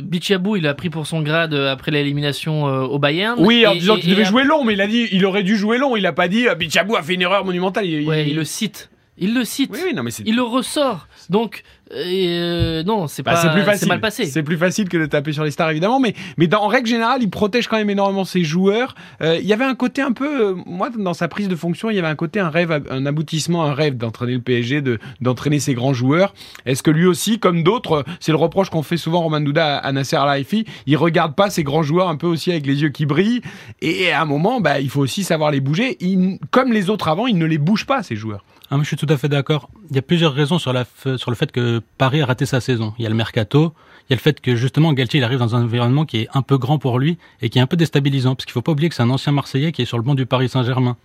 Bichabou, 0.01 0.55
il 0.55 0.67
a 0.67 0.73
pris 0.73 0.89
pour 0.89 1.07
son 1.07 1.21
grade 1.21 1.53
après 1.53 1.91
l'élimination 1.91 2.63
au 2.63 2.99
Bayern. 2.99 3.37
Oui, 3.39 3.65
en 3.67 3.73
Et- 3.73 3.79
disant 3.79 3.95
qu'il 3.97 4.09
devait 4.11 4.25
jouer 4.25 4.43
long, 4.43 4.63
mais 4.63 4.73
il 4.73 4.81
a 4.81 4.87
dit, 4.87 5.07
il 5.11 5.25
aurait 5.25 5.43
dû 5.43 5.55
jouer 5.57 5.77
long. 5.77 5.95
Il 5.95 6.05
a 6.05 6.13
pas 6.13 6.27
dit, 6.27 6.45
Bichabou 6.57 6.95
a 6.95 7.01
fait 7.03 7.15
une 7.15 7.21
erreur 7.21 7.45
monumentale. 7.45 7.85
Il, 7.85 8.07
Ouais, 8.07 8.23
il- 8.23 8.29
il 8.29 8.35
le 8.35 8.43
cite. 8.43 8.89
Il 9.19 9.33
le 9.33 9.43
cite. 9.45 9.69
Oui, 9.73 9.79
oui, 9.85 9.93
non, 9.93 10.03
mais 10.03 10.11
c'est. 10.11 10.23
Il 10.25 10.35
le 10.35 10.43
ressort. 10.43 11.07
Donc, 11.29 11.63
euh, 11.95 12.83
non, 12.83 13.07
c'est 13.07 13.23
Bah, 13.23 13.33
pas. 13.33 13.75
c'est 13.75 13.85
mal 13.87 13.99
passé. 13.99 14.25
C'est 14.25 14.43
plus 14.43 14.57
facile 14.57 14.87
que 14.89 14.97
de 14.97 15.05
taper 15.05 15.33
sur 15.33 15.43
les 15.43 15.51
stars, 15.51 15.71
évidemment. 15.71 15.99
Mais, 15.99 16.13
mais 16.37 16.47
dans, 16.47 16.61
en 16.63 16.67
règle 16.67 16.87
générale, 16.87 17.21
il 17.21 17.29
protège 17.29 17.67
quand 17.67 17.77
même 17.77 17.89
énormément 17.89 18.23
ses 18.25 18.43
joueurs. 18.43 18.95
Euh, 19.21 19.37
il 19.41 19.45
y 19.47 19.53
avait 19.53 19.65
un 19.65 19.75
côté 19.75 20.01
un 20.01 20.11
peu, 20.11 20.49
euh, 20.51 20.55
moi, 20.65 20.89
dans 20.95 21.13
sa 21.13 21.27
prise 21.27 21.47
de 21.47 21.55
fonction, 21.55 21.89
il 21.89 21.95
y 21.95 21.99
avait 21.99 22.07
un 22.07 22.15
côté, 22.15 22.39
un 22.39 22.49
rêve, 22.49 22.83
un 22.89 23.05
aboutissement, 23.05 23.63
un 23.63 23.73
rêve 23.73 23.97
d'entraîner 23.97 24.33
le 24.33 24.41
PSG, 24.41 24.81
de, 24.81 24.99
d'entraîner 25.21 25.59
ses 25.59 25.73
grands 25.73 25.93
joueurs. 25.93 26.33
Est-ce 26.65 26.83
que 26.83 26.91
lui 26.91 27.05
aussi, 27.05 27.39
comme 27.39 27.63
d'autres, 27.63 28.05
c'est 28.19 28.31
le 28.31 28.37
reproche 28.37 28.69
qu'on 28.69 28.83
fait 28.83 28.97
souvent 28.97 29.21
Roman 29.21 29.41
Douda 29.41 29.77
à, 29.77 29.87
à 29.87 29.91
Nasser 29.91 30.15
Al-Khelaifi, 30.15 30.65
il 30.85 30.97
regarde 30.97 31.35
pas 31.35 31.49
ses 31.49 31.63
grands 31.63 31.83
joueurs 31.83 32.07
un 32.09 32.15
peu 32.15 32.27
aussi 32.27 32.51
avec 32.51 32.65
les 32.65 32.81
yeux 32.81 32.89
qui 32.89 33.05
brillent. 33.05 33.41
Et 33.81 34.11
à 34.11 34.21
un 34.21 34.25
moment, 34.25 34.61
bah, 34.61 34.79
il 34.79 34.89
faut 34.89 35.01
aussi 35.01 35.23
savoir 35.23 35.51
les 35.51 35.59
bouger. 35.59 35.97
Il- 35.99 36.39
comme 36.51 36.71
les 36.71 36.89
autres 36.89 37.07
avant, 37.07 37.27
il 37.27 37.37
ne 37.37 37.45
les 37.45 37.57
bouge 37.57 37.85
pas, 37.85 38.03
ces 38.03 38.15
joueurs. 38.15 38.43
Ah, 38.71 38.77
je 38.79 38.83
suis 38.83 38.97
tout 38.97 39.07
à 39.09 39.17
fait 39.17 39.29
d'accord. 39.29 39.69
Il 39.89 39.95
y 39.95 39.99
a 39.99 40.03
plusieurs 40.03 40.33
raisons 40.33 40.59
sur, 40.59 40.73
le 40.73 41.35
fait 41.35 41.51
que 41.51 41.81
Paris 41.97 42.21
a 42.21 42.27
raté 42.27 42.45
sa 42.45 42.61
saison. 42.61 42.93
Il 42.99 43.03
y 43.03 43.05
a 43.07 43.09
le 43.09 43.15
mercato, 43.15 43.73
il 44.01 44.11
y 44.11 44.13
a 44.13 44.15
le 44.15 44.21
fait 44.21 44.39
que 44.39 44.55
justement 44.55 44.93
Galtier 44.93 45.23
arrive 45.23 45.39
dans 45.39 45.55
un 45.55 45.63
environnement 45.63 46.05
qui 46.05 46.17
est 46.17 46.27
un 46.35 46.43
peu 46.43 46.59
grand 46.59 46.77
pour 46.77 46.99
lui 46.99 47.17
et 47.41 47.49
qui 47.49 47.57
est 47.57 47.61
un 47.61 47.67
peu 47.67 47.77
déstabilisant, 47.77 48.35
parce 48.35 48.45
qu'il 48.45 48.53
faut 48.53 48.61
pas 48.61 48.71
oublier 48.71 48.89
que 48.89 48.93
c'est 48.93 49.01
un 49.01 49.09
ancien 49.09 49.31
Marseillais 49.31 49.71
qui 49.71 49.81
est 49.81 49.85
sur 49.85 49.97
le 49.97 50.03
banc 50.03 50.13
du 50.13 50.27
Paris 50.27 50.49
Saint-Germain. 50.49 50.97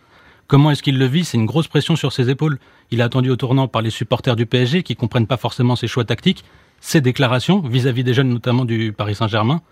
Comment 0.46 0.70
est-ce 0.72 0.82
qu'il 0.82 0.98
le 0.98 1.06
vit? 1.06 1.24
C'est 1.24 1.38
une 1.38 1.46
grosse 1.46 1.68
pression 1.68 1.96
sur 1.96 2.12
ses 2.12 2.28
épaules. 2.28 2.58
Il 2.90 3.00
est 3.00 3.02
attendu 3.02 3.30
au 3.30 3.36
tournant 3.36 3.66
par 3.66 3.80
les 3.80 3.88
supporters 3.88 4.36
du 4.36 4.44
PSG 4.44 4.82
qui 4.82 4.94
comprennent 4.94 5.26
pas 5.26 5.38
forcément 5.38 5.74
ses 5.74 5.86
choix 5.86 6.04
tactiques, 6.04 6.44
ses 6.82 7.00
déclarations 7.00 7.60
vis-à-vis 7.60 8.04
des 8.04 8.12
jeunes 8.12 8.28
notamment 8.28 8.66
du 8.66 8.92
Paris 8.92 9.14
Saint-Germain. 9.14 9.62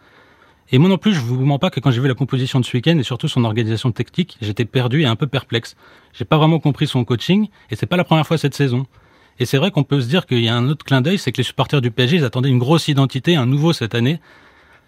Et 0.70 0.79
moi 0.79 0.88
non 0.88 0.99
plus, 0.99 1.12
je 1.12 1.20
vous 1.20 1.44
mens 1.44 1.59
pas 1.59 1.70
que 1.70 1.81
quand 1.81 1.91
j'ai 1.91 2.00
vu 2.00 2.09
la 2.09 2.14
composition 2.14 2.61
de 2.61 2.64
ce 2.64 2.76
week-end 2.76 2.97
et 2.99 3.03
surtout 3.03 3.29
son 3.29 3.44
organisation 3.44 3.93
technique, 3.93 4.38
j'étais 4.41 4.64
perdu 4.64 5.03
et 5.03 5.06
un 5.06 5.17
peu 5.17 5.26
perplexe. 5.26 5.76
J'ai 6.14 6.25
pas 6.25 6.38
vraiment 6.38 6.61
compris 6.61 6.87
son 6.87 7.05
coaching 7.05 7.49
et 7.70 7.76
c'est 7.76 7.87
pas 7.87 7.97
la 7.97 8.05
première 8.05 8.26
fois 8.26 8.38
cette 8.38 8.55
saison. 8.55 8.87
Et 9.38 9.44
c'est 9.44 9.59
vrai 9.59 9.70
qu'on 9.70 9.85
peut 9.85 10.00
se 10.00 10.09
dire 10.09 10.26
qu'il 10.26 10.41
y 10.41 10.49
a 10.49 10.56
un 10.56 10.69
autre 10.69 10.85
clin 10.85 11.00
d'œil, 11.00 11.19
c'est 11.19 11.32
que 11.32 11.38
les 11.38 11.43
supporters 11.43 11.81
du 11.81 11.91
PSG, 11.91 12.19
ils 12.19 12.25
attendaient 12.25 12.49
une 12.49 12.59
grosse 12.59 12.88
identité, 12.88 13.37
un 13.37 13.47
nouveau 13.47 13.73
cette 13.73 13.94
année. 13.94 14.20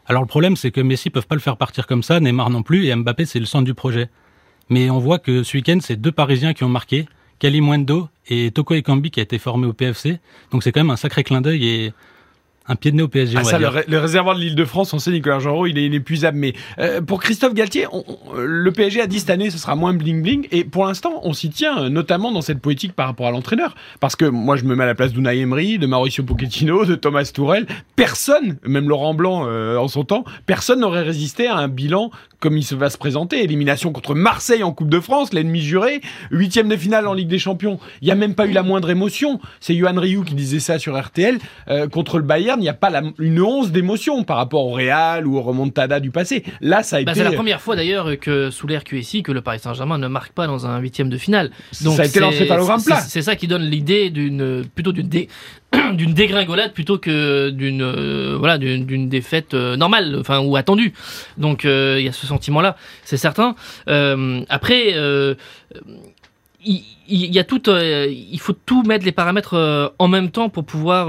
Alors 0.06 0.22
le 0.22 0.28
problème, 0.28 0.56
c'est 0.56 0.70
que 0.70 0.80
Messi 0.80 1.10
peuvent 1.10 1.26
pas 1.26 1.34
le 1.34 1.40
faire 1.40 1.56
partir 1.56 1.86
comme 1.86 2.02
ça, 2.02 2.20
Neymar 2.20 2.50
non 2.50 2.62
plus, 2.62 2.86
et 2.86 2.94
Mbappé, 2.94 3.24
c'est 3.24 3.40
le 3.40 3.46
centre 3.46 3.64
du 3.64 3.74
projet. 3.74 4.10
Mais 4.68 4.90
on 4.90 4.98
voit 4.98 5.18
que 5.18 5.42
ce 5.42 5.56
week-end, 5.56 5.78
c'est 5.80 5.96
deux 5.96 6.12
Parisiens 6.12 6.54
qui 6.54 6.64
ont 6.64 6.68
marqué, 6.68 7.06
Kalimwendo 7.38 8.08
et 8.28 8.50
Toko 8.50 8.74
Ekambi 8.74 9.10
qui 9.10 9.20
a 9.20 9.22
été 9.22 9.38
formé 9.38 9.66
au 9.66 9.72
PFC. 9.72 10.18
Donc 10.50 10.62
c'est 10.62 10.72
quand 10.72 10.80
même 10.80 10.90
un 10.90 10.96
sacré 10.96 11.24
clin 11.24 11.40
d'œil 11.40 11.66
et 11.66 11.92
un 12.66 12.76
pied 12.76 12.90
de 12.90 12.96
nez 12.96 13.02
au 13.02 13.08
PSG. 13.08 13.36
Ah, 13.36 13.40
on 13.40 13.44
va 13.44 13.50
ça, 13.50 13.58
le, 13.58 13.64
dire. 13.64 13.72
ré- 13.72 13.84
le 13.86 13.98
réservoir 13.98 14.34
de 14.36 14.40
l'île 14.40 14.54
de 14.54 14.64
France, 14.64 14.92
on 14.94 14.98
sait, 14.98 15.10
Nicolas 15.10 15.38
Genreau, 15.38 15.66
il 15.66 15.76
est 15.78 15.84
inépuisable. 15.84 16.38
Mais 16.38 16.54
euh, 16.78 17.00
pour 17.02 17.20
Christophe 17.22 17.52
Galtier, 17.54 17.86
on- 17.92 18.04
on- 18.08 18.38
le 18.40 18.72
PSG 18.72 19.00
a 19.02 19.06
dit 19.06 19.20
cette 19.20 19.30
année, 19.30 19.50
ce 19.50 19.58
sera 19.58 19.74
moins 19.76 19.92
bling-bling. 19.94 20.48
Et 20.50 20.64
pour 20.64 20.86
l'instant, 20.86 21.20
on 21.24 21.32
s'y 21.34 21.50
tient, 21.50 21.84
euh, 21.84 21.88
notamment 21.90 22.32
dans 22.32 22.40
cette 22.40 22.60
politique 22.60 22.94
par 22.94 23.06
rapport 23.06 23.26
à 23.26 23.30
l'entraîneur. 23.30 23.74
Parce 24.00 24.16
que 24.16 24.24
moi, 24.24 24.56
je 24.56 24.64
me 24.64 24.74
mets 24.74 24.84
à 24.84 24.86
la 24.86 24.94
place 24.94 25.12
d'Unai 25.12 25.38
Emery, 25.40 25.78
de 25.78 25.86
Mauricio 25.86 26.24
Pochettino, 26.24 26.84
de 26.86 26.94
Thomas 26.94 27.30
Tourel. 27.34 27.66
Personne, 27.96 28.56
même 28.66 28.88
Laurent 28.88 29.14
Blanc 29.14 29.44
euh, 29.46 29.76
en 29.76 29.88
son 29.88 30.04
temps, 30.04 30.24
personne 30.46 30.80
n'aurait 30.80 31.02
résisté 31.02 31.46
à 31.46 31.56
un 31.56 31.68
bilan 31.68 32.10
comme 32.44 32.58
il 32.58 32.62
se 32.62 32.74
va 32.74 32.90
se 32.90 32.98
présenter. 32.98 33.42
Élimination 33.42 33.90
contre 33.90 34.14
Marseille 34.14 34.62
en 34.62 34.70
Coupe 34.72 34.90
de 34.90 35.00
France, 35.00 35.32
l'ennemi 35.32 35.62
juré. 35.62 36.02
Huitième 36.30 36.68
de 36.68 36.76
finale 36.76 37.06
en 37.08 37.14
Ligue 37.14 37.28
des 37.28 37.38
Champions. 37.38 37.78
Il 38.02 38.04
n'y 38.04 38.10
a 38.10 38.14
même 38.16 38.34
pas 38.34 38.46
eu 38.46 38.52
la 38.52 38.62
moindre 38.62 38.90
émotion. 38.90 39.40
C'est 39.60 39.74
Johan 39.74 39.94
Rioux 39.98 40.24
qui 40.24 40.34
disait 40.34 40.60
ça 40.60 40.78
sur 40.78 40.94
RTL. 41.00 41.38
Euh, 41.68 41.88
contre 41.88 42.18
le 42.18 42.24
Bayern, 42.24 42.60
il 42.60 42.64
n'y 42.64 42.68
a 42.68 42.74
pas 42.74 42.90
la- 42.90 43.00
une 43.18 43.40
once 43.40 43.70
d'émotion 43.72 44.24
par 44.24 44.36
rapport 44.36 44.66
au 44.66 44.72
Real 44.72 45.26
ou 45.26 45.38
au 45.38 45.40
remontada 45.40 46.00
du 46.00 46.10
passé. 46.10 46.44
Là, 46.60 46.82
ça 46.82 46.96
a 46.96 47.02
Bah, 47.02 47.12
été, 47.12 47.20
c'est 47.20 47.24
la 47.24 47.32
première 47.32 47.62
fois 47.62 47.76
d'ailleurs 47.76 48.10
que 48.20 48.50
sous 48.50 48.66
l'ère 48.66 48.84
QSI 48.84 49.22
que 49.22 49.32
le 49.32 49.40
Paris 49.40 49.60
Saint-Germain 49.60 49.96
ne 49.96 50.06
marque 50.08 50.32
pas 50.34 50.46
dans 50.46 50.66
un 50.66 50.78
huitième 50.80 51.08
de 51.08 51.16
finale. 51.16 51.50
Donc 51.82 51.96
ça 51.96 52.02
a 52.02 52.04
été 52.04 52.20
plat. 52.84 53.00
C'est 53.00 53.22
ça 53.22 53.36
qui 53.36 53.46
donne 53.48 53.62
l'idée 53.62 54.10
d'une 54.10 54.64
plutôt 54.74 54.92
d'une 54.92 55.08
dé- 55.08 55.28
d'une 55.94 56.14
dégringolade 56.14 56.72
plutôt 56.72 56.98
que 56.98 57.50
d'une 57.50 57.82
euh, 57.82 58.36
voilà 58.38 58.58
d'une 58.58 59.08
défaite 59.08 59.54
euh, 59.54 59.76
normale 59.76 60.16
enfin 60.20 60.40
ou 60.40 60.56
attendue. 60.56 60.92
Donc 61.38 61.64
euh, 61.64 61.96
il 61.98 62.04
y 62.04 62.08
a 62.08 62.12
ce 62.12 62.26
sentiment 62.26 62.60
là, 62.60 62.76
c'est 63.04 63.16
certain. 63.16 63.54
Après 64.48 64.94
il, 66.66 66.82
y 67.08 67.38
a 67.38 67.44
tout, 67.44 67.62
il 67.68 68.40
faut 68.40 68.54
tout 68.54 68.82
mettre 68.84 69.04
les 69.04 69.12
paramètres 69.12 69.92
en 69.98 70.08
même 70.08 70.30
temps 70.30 70.48
pour 70.48 70.64
pouvoir 70.64 71.06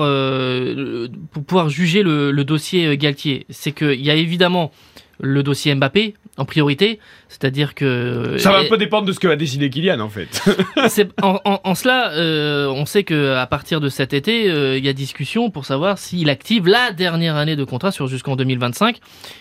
pour 1.32 1.44
pouvoir 1.44 1.70
juger 1.70 2.04
le, 2.04 2.32
le 2.32 2.44
dossier 2.44 2.98
Galtier. 2.98 3.46
C'est 3.50 3.72
qu'il 3.72 4.02
y 4.02 4.12
a 4.12 4.16
évidemment 4.16 4.72
le 5.20 5.44
dossier 5.44 5.74
Mbappé 5.74 6.16
en 6.38 6.44
priorité, 6.46 7.00
c'est-à-dire 7.30 7.76
que 7.76 8.36
Ça 8.40 8.52
va 8.52 8.60
un 8.60 8.66
peu 8.66 8.78
dépendre 8.78 9.08
de 9.08 9.14
ce 9.14 9.20
que 9.20 9.28
va 9.28 9.36
décider 9.38 9.70
Kylian, 9.70 10.00
en 10.02 10.10
fait. 10.10 10.42
en, 11.22 11.40
en- 11.46 11.62
en 11.64 11.76
cela, 11.76 12.12
euh, 12.14 12.68
on 12.68 12.86
sait 12.86 13.04
que 13.04 13.34
à 13.36 13.48
partir 13.48 13.80
de 13.80 13.88
cet 13.90 14.14
été, 14.14 14.50
euh, 14.50 14.78
il 14.78 14.84
y 14.86 14.90
a 14.90 14.94
discussion 14.94 15.50
pour 15.50 15.66
savoir 15.66 15.98
s'il 15.98 16.30
active 16.30 16.68
la 16.68 16.92
dernière 16.92 17.36
année 17.38 17.56
de 17.56 17.64
contrat 17.64 17.92
sur 17.92 18.08
jusqu'en 18.08 18.36
2025. 18.36 18.98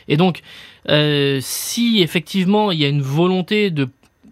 Et 0.07 0.17
donc, 0.17 0.43
euh, 0.89 1.39
si 1.41 2.01
effectivement 2.01 2.71
il 2.71 2.79
y 2.79 2.85
a 2.85 2.89
une 2.89 3.03
volonté 3.03 3.71
de 3.71 3.89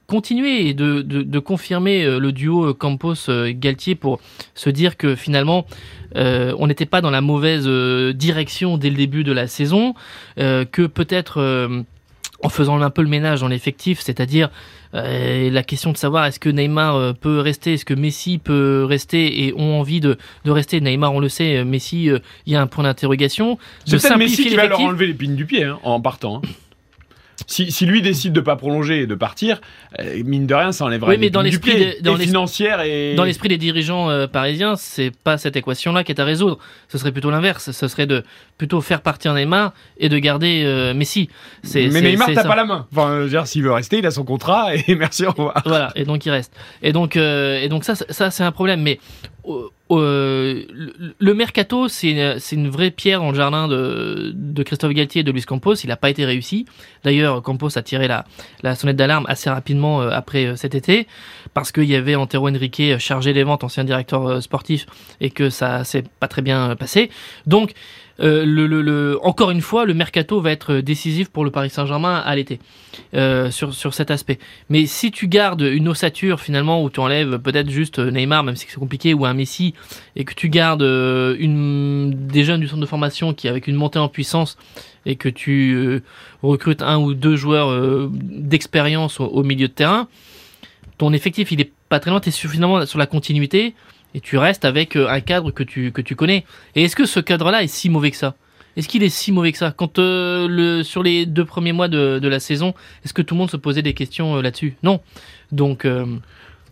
continuer 0.07 0.69
et 0.69 0.75
de, 0.75 1.01
de, 1.01 1.23
de 1.23 1.39
confirmer 1.39 2.05
le 2.19 2.33
duo 2.33 2.75
Campos-Galtier 2.75 3.95
pour 3.95 4.21
se 4.55 4.69
dire 4.69 4.97
que 4.99 5.15
finalement 5.15 5.65
euh, 6.17 6.55
on 6.59 6.67
n'était 6.67 6.85
pas 6.87 7.01
dans 7.01 7.11
la 7.11 7.23
mauvaise 7.23 7.67
direction 8.15 8.77
dès 8.77 8.91
le 8.91 8.97
début 8.97 9.25
de 9.25 9.33
la 9.33 9.47
saison, 9.47 9.95
euh, 10.39 10.65
que 10.71 10.83
peut-être 10.83 11.41
en 12.43 12.49
faisant 12.49 12.81
un 12.81 12.91
peu 12.91 13.03
le 13.03 13.09
ménage 13.09 13.41
dans 13.41 13.49
l'effectif, 13.49 14.01
c'est-à-dire 14.01 14.51
euh, 14.95 15.51
la 15.51 15.63
question 15.63 15.93
de 15.93 15.97
savoir 15.97 16.27
est-ce 16.27 16.41
que 16.41 16.49
Neymar 16.49 16.97
euh, 16.97 17.13
peut 17.13 17.39
rester, 17.41 17.75
est-ce 17.75 17.85
que 17.85 17.95
Messi 17.95 18.39
peut 18.39 18.85
rester 18.87 19.47
et 19.47 19.55
ont 19.55 19.79
envie 19.81 20.01
de, 20.01 20.19
de 20.45 20.51
rester. 20.51 20.81
Neymar, 20.81 21.15
on 21.15 21.21
le 21.21 21.29
sait, 21.29 21.59
euh, 21.59 21.65
Messi, 21.65 22.11
euh, 22.11 22.19
il 22.47 22.53
y 22.53 22.57
a 22.57 22.61
un 22.61 22.67
point 22.67 22.85
d'interrogation. 22.85 23.59
C'est 23.85 24.01
peut-être 24.03 24.19
Messi 24.19 24.45
qui 24.47 24.57
va 24.57 24.67
leur 24.67 24.81
enlever 24.81 25.07
l'épine 25.07 25.37
du 25.37 25.47
pied 25.47 25.65
hein, 25.65 25.79
en 25.85 26.01
partant. 26.01 26.43
hein. 26.45 26.49
Si, 27.49 27.73
si 27.73 27.87
lui 27.87 28.03
décide 28.03 28.33
de 28.35 28.41
pas 28.41 28.55
prolonger 28.55 29.01
et 29.01 29.07
de 29.09 29.17
partir, 29.17 29.61
euh, 29.99 30.23
mine 30.25 30.47
de 30.47 30.55
rien, 30.55 30.71
ça 30.71 30.85
enlèvera 30.85 31.11
Oui, 31.11 31.17
mais 31.19 31.29
dans 31.29 31.43
l'esprit 31.43 31.73
pied, 31.75 31.95
des- 31.97 32.01
dans 32.01 32.15
et 32.15 32.19
l'es- 32.19 32.25
financière 32.27 32.81
et 32.83 33.15
Dans 33.17 33.25
l'esprit 33.25 33.49
des 33.49 33.59
dirigeants 33.59 34.09
euh, 34.11 34.29
parisiens, 34.29 34.77
c'est 34.77 35.11
pas 35.25 35.39
cette 35.39 35.57
équation-là 35.57 36.05
qui 36.05 36.13
est 36.13 36.21
à 36.21 36.25
résoudre. 36.25 36.59
Ce 36.89 36.99
serait 36.99 37.11
plutôt 37.11 37.31
l'inverse. 37.33 37.73
Ce 37.73 37.89
serait 37.89 38.07
de 38.07 38.23
plutôt 38.63 38.81
faire 38.81 39.01
partir 39.01 39.35
Neymar 39.35 39.73
et 39.99 40.09
de 40.09 40.17
garder 40.19 40.63
euh, 40.65 40.95
Messi. 40.95 41.29
C'est- 41.65 41.89
Mais 41.89 42.01
Neymar 42.01 42.29
t'as 42.33 42.45
pas 42.45 42.55
la 42.55 42.65
main. 42.65 42.87
Enfin, 42.93 43.17
je 43.17 43.23
veux 43.25 43.29
dire, 43.29 43.45
s'il 43.49 43.65
veut 43.65 43.73
rester, 43.73 43.99
il 43.99 44.07
a 44.07 44.13
son 44.13 44.23
contrat 44.23 44.77
et 44.77 44.95
merci, 44.95 45.27
au 45.27 45.31
revoir. 45.33 45.61
Voilà, 45.67 45.91
et 45.97 46.05
donc 46.05 46.25
il 46.25 46.31
reste. 46.31 46.55
Et 46.81 46.93
donc, 46.93 47.17
euh, 47.17 47.61
et 47.61 47.69
donc 47.69 47.83
ça, 47.83 47.97
ça 47.97 48.31
c'est 48.31 48.45
un 48.45 48.53
problème. 48.53 48.81
Mais 48.81 49.01
euh, 49.91 50.63
le, 51.19 51.35
mercato, 51.35 51.89
c'est 51.89 52.11
une, 52.11 52.39
c'est 52.39 52.57
une 52.57 52.69
vraie 52.71 52.91
pierre 52.91 53.19
dans 53.21 53.31
le 53.31 53.35
jardin 53.37 53.69
de, 53.69 54.31
de 54.35 54.63
Christophe 54.63 54.93
Galtier 54.93 55.21
et 55.21 55.25
de 55.25 55.33
Luis 55.33 55.43
Campos. 55.43 55.75
Il 55.75 55.89
n'a 55.89 55.97
pas 55.97 56.11
été 56.11 56.25
réussi. 56.25 56.65
D'ailleurs, 57.05 57.43
Campos 57.43 57.77
a 57.77 57.83
tiré 57.83 58.09
la, 58.09 58.25
la 58.63 58.75
sonnette 58.75 58.97
d'alarme 58.97 59.27
assez 59.29 59.51
rapidement 59.51 60.01
euh, 60.01 60.11
après 60.11 60.47
euh, 60.47 60.57
cet 60.57 60.75
été 60.75 61.07
parce 61.55 61.73
qu'il 61.73 61.85
y 61.85 61.97
avait 61.97 62.15
Antero 62.15 62.49
Henrique 62.49 62.81
chargé 62.99 63.33
des 63.33 63.43
ventes, 63.43 63.65
ancien 63.65 63.85
directeur 63.85 64.43
sportif, 64.43 64.87
et 65.21 65.31
que 65.31 65.51
ça 65.51 65.85
s'est 65.85 66.05
pas 66.21 66.29
très 66.29 66.41
bien 66.43 66.77
passé. 66.77 67.11
Donc, 67.47 67.73
euh, 68.23 68.45
le, 68.45 68.67
le, 68.67 68.83
le- 68.83 69.19
encore 69.23 69.51
une 69.51 69.61
fois, 69.61 69.85
le 69.85 69.95
mercato 69.95 70.41
va 70.41 70.51
être 70.53 70.77
décisif 70.77 71.29
pour 71.29 71.45
le 71.45 71.51
Paris 71.51 71.71
Saint-Germain 71.71 72.17
à 72.25 72.37
l'été 72.37 72.61
euh, 73.15 73.51
sur, 73.51 73.75
sur 73.75 73.95
cet 73.95 74.11
aspect. 74.11 74.39
Mais 74.69 74.87
si 74.87 75.11
tu 75.11 75.27
gardes 75.29 75.63
une 75.63 75.89
ossature 75.89 76.41
finalement 76.41 76.83
où 76.85 76.91
tu 76.91 77.01
enlèves 77.01 77.39
peut-être 77.39 77.69
juste 77.71 77.99
Neymar, 77.99 78.45
même 78.45 78.57
si 78.57 78.67
c'est 78.69 78.79
compliqué, 78.79 79.13
ou 79.15 79.27
un 79.27 79.35
Messi, 79.35 79.75
et 80.15 80.25
que 80.25 80.35
tu 80.35 80.49
gardes 80.49 80.83
euh, 80.83 81.37
une, 81.39 82.27
des 82.29 82.45
jeunes 82.45 82.61
du 82.61 82.69
centre 82.69 82.81
de 82.81 82.87
formation 82.87 83.35
qui 83.35 83.49
avec 83.49 83.67
une 83.67 83.77
montée 83.77 83.99
en 83.99 84.09
puissance 84.09 84.57
et 85.05 85.17
que 85.17 85.29
tu 85.29 85.75
euh, 85.75 86.01
recrutes 86.43 86.83
un 86.83 86.99
ou 86.99 87.15
deux 87.15 87.35
joueurs 87.37 87.71
euh, 87.71 88.09
d'expérience 88.13 89.19
au, 89.21 89.25
au 89.27 89.43
milieu 89.43 89.67
de 89.67 89.73
terrain, 89.73 90.07
ton 90.99 91.13
effectif 91.13 91.51
il 91.51 91.61
est 91.61 91.73
pas 91.89 91.99
très 91.99 92.11
loin, 92.11 92.21
tu 92.21 92.29
es 92.29 92.33
suffisamment 92.33 92.87
sur 92.87 92.99
la 92.99 93.07
continuité 93.07 93.75
et 94.15 94.21
tu 94.21 94.37
restes 94.39 94.65
avec 94.65 94.97
euh, 94.97 95.09
un 95.09 95.21
cadre 95.21 95.51
que 95.51 95.63
tu, 95.63 95.93
que 95.93 96.03
tu 96.03 96.17
connais. 96.17 96.45
Et 96.75 96.85
est-ce 96.85 96.97
que 96.97 97.07
ce 97.07 97.21
cadre-là 97.21 97.63
est 97.63 97.69
si 97.69 97.89
mauvais 97.89 98.11
que 98.11 98.17
ça? 98.17 98.35
Est-ce 98.77 98.89
qu'il 98.89 99.03
est 99.03 99.11
si 99.11 99.33
mauvais 99.33 99.53
que 99.53 99.59
ça? 99.59 99.71
Quand 99.71 99.99
euh, 99.99 100.49
le, 100.49 100.83
sur 100.83 101.03
les 101.03 101.27
deux 101.27 101.45
premiers 101.45 101.73
mois 101.73 101.89
de, 101.89 102.19
de 102.19 102.29
la 102.29 102.41
saison, 102.41 102.75
est-ce 103.05 103.13
que 103.13 103.21
tout 103.21 103.35
le 103.35 103.41
monde 103.41 103.51
se 103.51 103.59
posait 103.59 103.83
des 103.83 103.93
questions 103.93 104.37
euh, 104.37 104.43
là-dessus? 104.43 104.77
Non. 104.83 105.01
Donc 105.51 105.85
euh, 105.85 106.07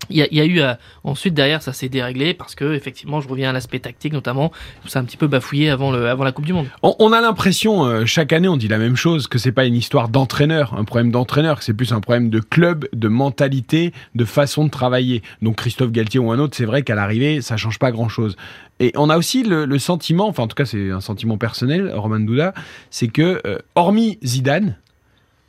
il 0.08 0.16
y, 0.16 0.40
a, 0.40 0.44
eu 0.44 0.60
euh, 0.60 0.74
ensuite 1.04 1.34
derrière 1.34 1.62
ça 1.62 1.72
s'est 1.72 1.88
déréglé 1.88 2.34
parce 2.34 2.54
que 2.54 2.74
effectivement 2.74 3.20
je 3.20 3.28
reviens 3.28 3.50
à 3.50 3.52
l'aspect 3.52 3.80
tactique 3.80 4.12
notamment 4.12 4.50
ça 4.86 4.98
a 4.98 5.02
un 5.02 5.04
petit 5.04 5.16
peu 5.16 5.26
bafouillé 5.26 5.70
avant 5.70 5.92
le 5.92 6.08
avant 6.08 6.24
la 6.24 6.32
Coupe 6.32 6.46
du 6.46 6.52
Monde. 6.52 6.66
On, 6.82 7.12
a 7.12 7.20
l'impression, 7.20 7.84
euh, 7.84 8.06
chaque 8.06 8.32
année, 8.32 8.48
on 8.48 8.56
dit 8.56 8.68
la 8.68 8.78
même 8.78 8.96
chose, 8.96 9.26
que 9.26 9.38
c'est 9.38 9.52
pas 9.52 9.64
une 9.64 9.74
histoire 9.74 10.08
d'entraîneur, 10.08 10.74
un 10.74 10.84
problème 10.84 11.10
d'entraîneur, 11.10 11.62
c'est 11.62 11.74
plus 11.74 11.92
un 11.92 12.00
problème 12.00 12.30
de 12.30 12.40
club, 12.40 12.88
de 12.92 13.08
mentalité, 13.08 13.92
de 14.14 14.24
façon 14.24 14.64
de 14.64 14.70
travailler. 14.70 15.22
Donc 15.42 15.56
Christophe 15.56 15.92
Galtier 15.92 16.20
ou 16.20 16.30
un 16.30 16.38
autre, 16.38 16.56
c'est 16.56 16.64
vrai 16.64 16.82
qu'à 16.82 16.94
l'arrivée, 16.94 17.40
ça 17.42 17.56
change 17.56 17.78
pas 17.78 17.92
grand-chose. 17.92 18.36
Et 18.78 18.92
on 18.96 19.10
a 19.10 19.18
aussi 19.18 19.42
le, 19.42 19.66
le 19.66 19.78
sentiment, 19.78 20.28
enfin 20.28 20.44
en 20.44 20.48
tout 20.48 20.54
cas 20.54 20.64
c'est 20.64 20.90
un 20.90 21.00
sentiment 21.00 21.36
personnel, 21.36 21.92
Roman 21.94 22.20
Douda, 22.20 22.54
c'est 22.90 23.08
que 23.08 23.40
euh, 23.46 23.58
hormis 23.74 24.18
Zidane, 24.24 24.76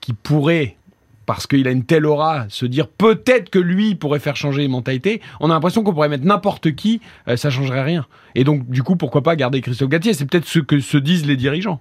qui 0.01 0.13
pourrait 0.13 0.75
parce 1.25 1.47
qu'il 1.47 1.67
a 1.67 1.71
une 1.71 1.85
telle 1.85 2.05
aura, 2.05 2.45
se 2.49 2.65
dire 2.65 2.87
peut-être 2.87 3.49
que 3.49 3.59
lui 3.59 3.95
pourrait 3.95 4.19
faire 4.19 4.35
changer 4.35 4.61
les 4.61 4.67
mentalités, 4.67 5.21
on 5.39 5.49
a 5.49 5.53
l'impression 5.53 5.83
qu'on 5.83 5.93
pourrait 5.93 6.09
mettre 6.09 6.25
n'importe 6.25 6.75
qui, 6.75 7.01
euh, 7.27 7.37
ça 7.37 7.49
changerait 7.49 7.83
rien. 7.83 8.05
Et 8.35 8.43
donc, 8.43 8.69
du 8.69 8.83
coup, 8.83 8.95
pourquoi 8.95 9.21
pas 9.21 9.35
garder 9.35 9.61
Christophe 9.61 9.89
Galtier? 9.89 10.13
C'est 10.13 10.25
peut-être 10.25 10.47
ce 10.47 10.59
que 10.59 10.79
se 10.79 10.97
disent 10.97 11.25
les 11.25 11.37
dirigeants. 11.37 11.79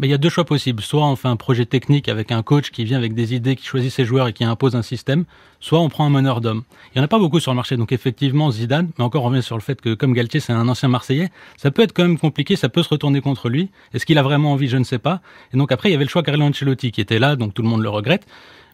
Ben, 0.00 0.08
il 0.08 0.10
y 0.10 0.14
a 0.14 0.18
deux 0.18 0.28
choix 0.28 0.44
possibles. 0.44 0.82
Soit 0.82 1.06
on 1.06 1.14
fait 1.14 1.28
un 1.28 1.36
projet 1.36 1.66
technique 1.66 2.08
avec 2.08 2.32
un 2.32 2.42
coach 2.42 2.70
qui 2.70 2.84
vient 2.84 2.98
avec 2.98 3.14
des 3.14 3.32
idées, 3.32 3.54
qui 3.54 3.64
choisit 3.64 3.92
ses 3.92 4.04
joueurs 4.04 4.26
et 4.26 4.32
qui 4.32 4.42
impose 4.42 4.74
un 4.74 4.82
système. 4.82 5.24
Soit 5.60 5.78
on 5.78 5.88
prend 5.88 6.04
un 6.04 6.10
meneur 6.10 6.40
d'hommes. 6.40 6.64
Il 6.92 6.98
y 6.98 7.00
en 7.00 7.04
a 7.04 7.08
pas 7.08 7.20
beaucoup 7.20 7.38
sur 7.38 7.52
le 7.52 7.56
marché. 7.56 7.76
Donc 7.76 7.92
effectivement, 7.92 8.50
Zidane, 8.50 8.90
mais 8.98 9.04
encore 9.04 9.22
on 9.22 9.28
revient 9.28 9.42
sur 9.42 9.56
le 9.56 9.62
fait 9.62 9.80
que 9.80 9.94
comme 9.94 10.12
Galtier, 10.12 10.40
c'est 10.40 10.52
un 10.52 10.68
ancien 10.68 10.88
Marseillais, 10.88 11.30
ça 11.56 11.70
peut 11.70 11.82
être 11.82 11.92
quand 11.92 12.02
même 12.02 12.18
compliqué, 12.18 12.56
ça 12.56 12.68
peut 12.68 12.82
se 12.82 12.88
retourner 12.88 13.20
contre 13.20 13.48
lui. 13.48 13.70
Est-ce 13.92 14.04
qu'il 14.04 14.18
a 14.18 14.24
vraiment 14.24 14.52
envie? 14.52 14.66
Je 14.66 14.78
ne 14.78 14.84
sais 14.84 14.98
pas. 14.98 15.20
Et 15.52 15.56
donc 15.56 15.70
après, 15.70 15.90
il 15.90 15.92
y 15.92 15.94
avait 15.94 16.04
le 16.04 16.10
choix 16.10 16.24
Carlo 16.24 16.44
Ancelotti 16.44 16.90
qui 16.90 17.00
était 17.00 17.20
là, 17.20 17.36
donc 17.36 17.54
tout 17.54 17.62
le 17.62 17.68
monde 17.68 17.82
le 17.82 17.88
regrette. 17.88 18.26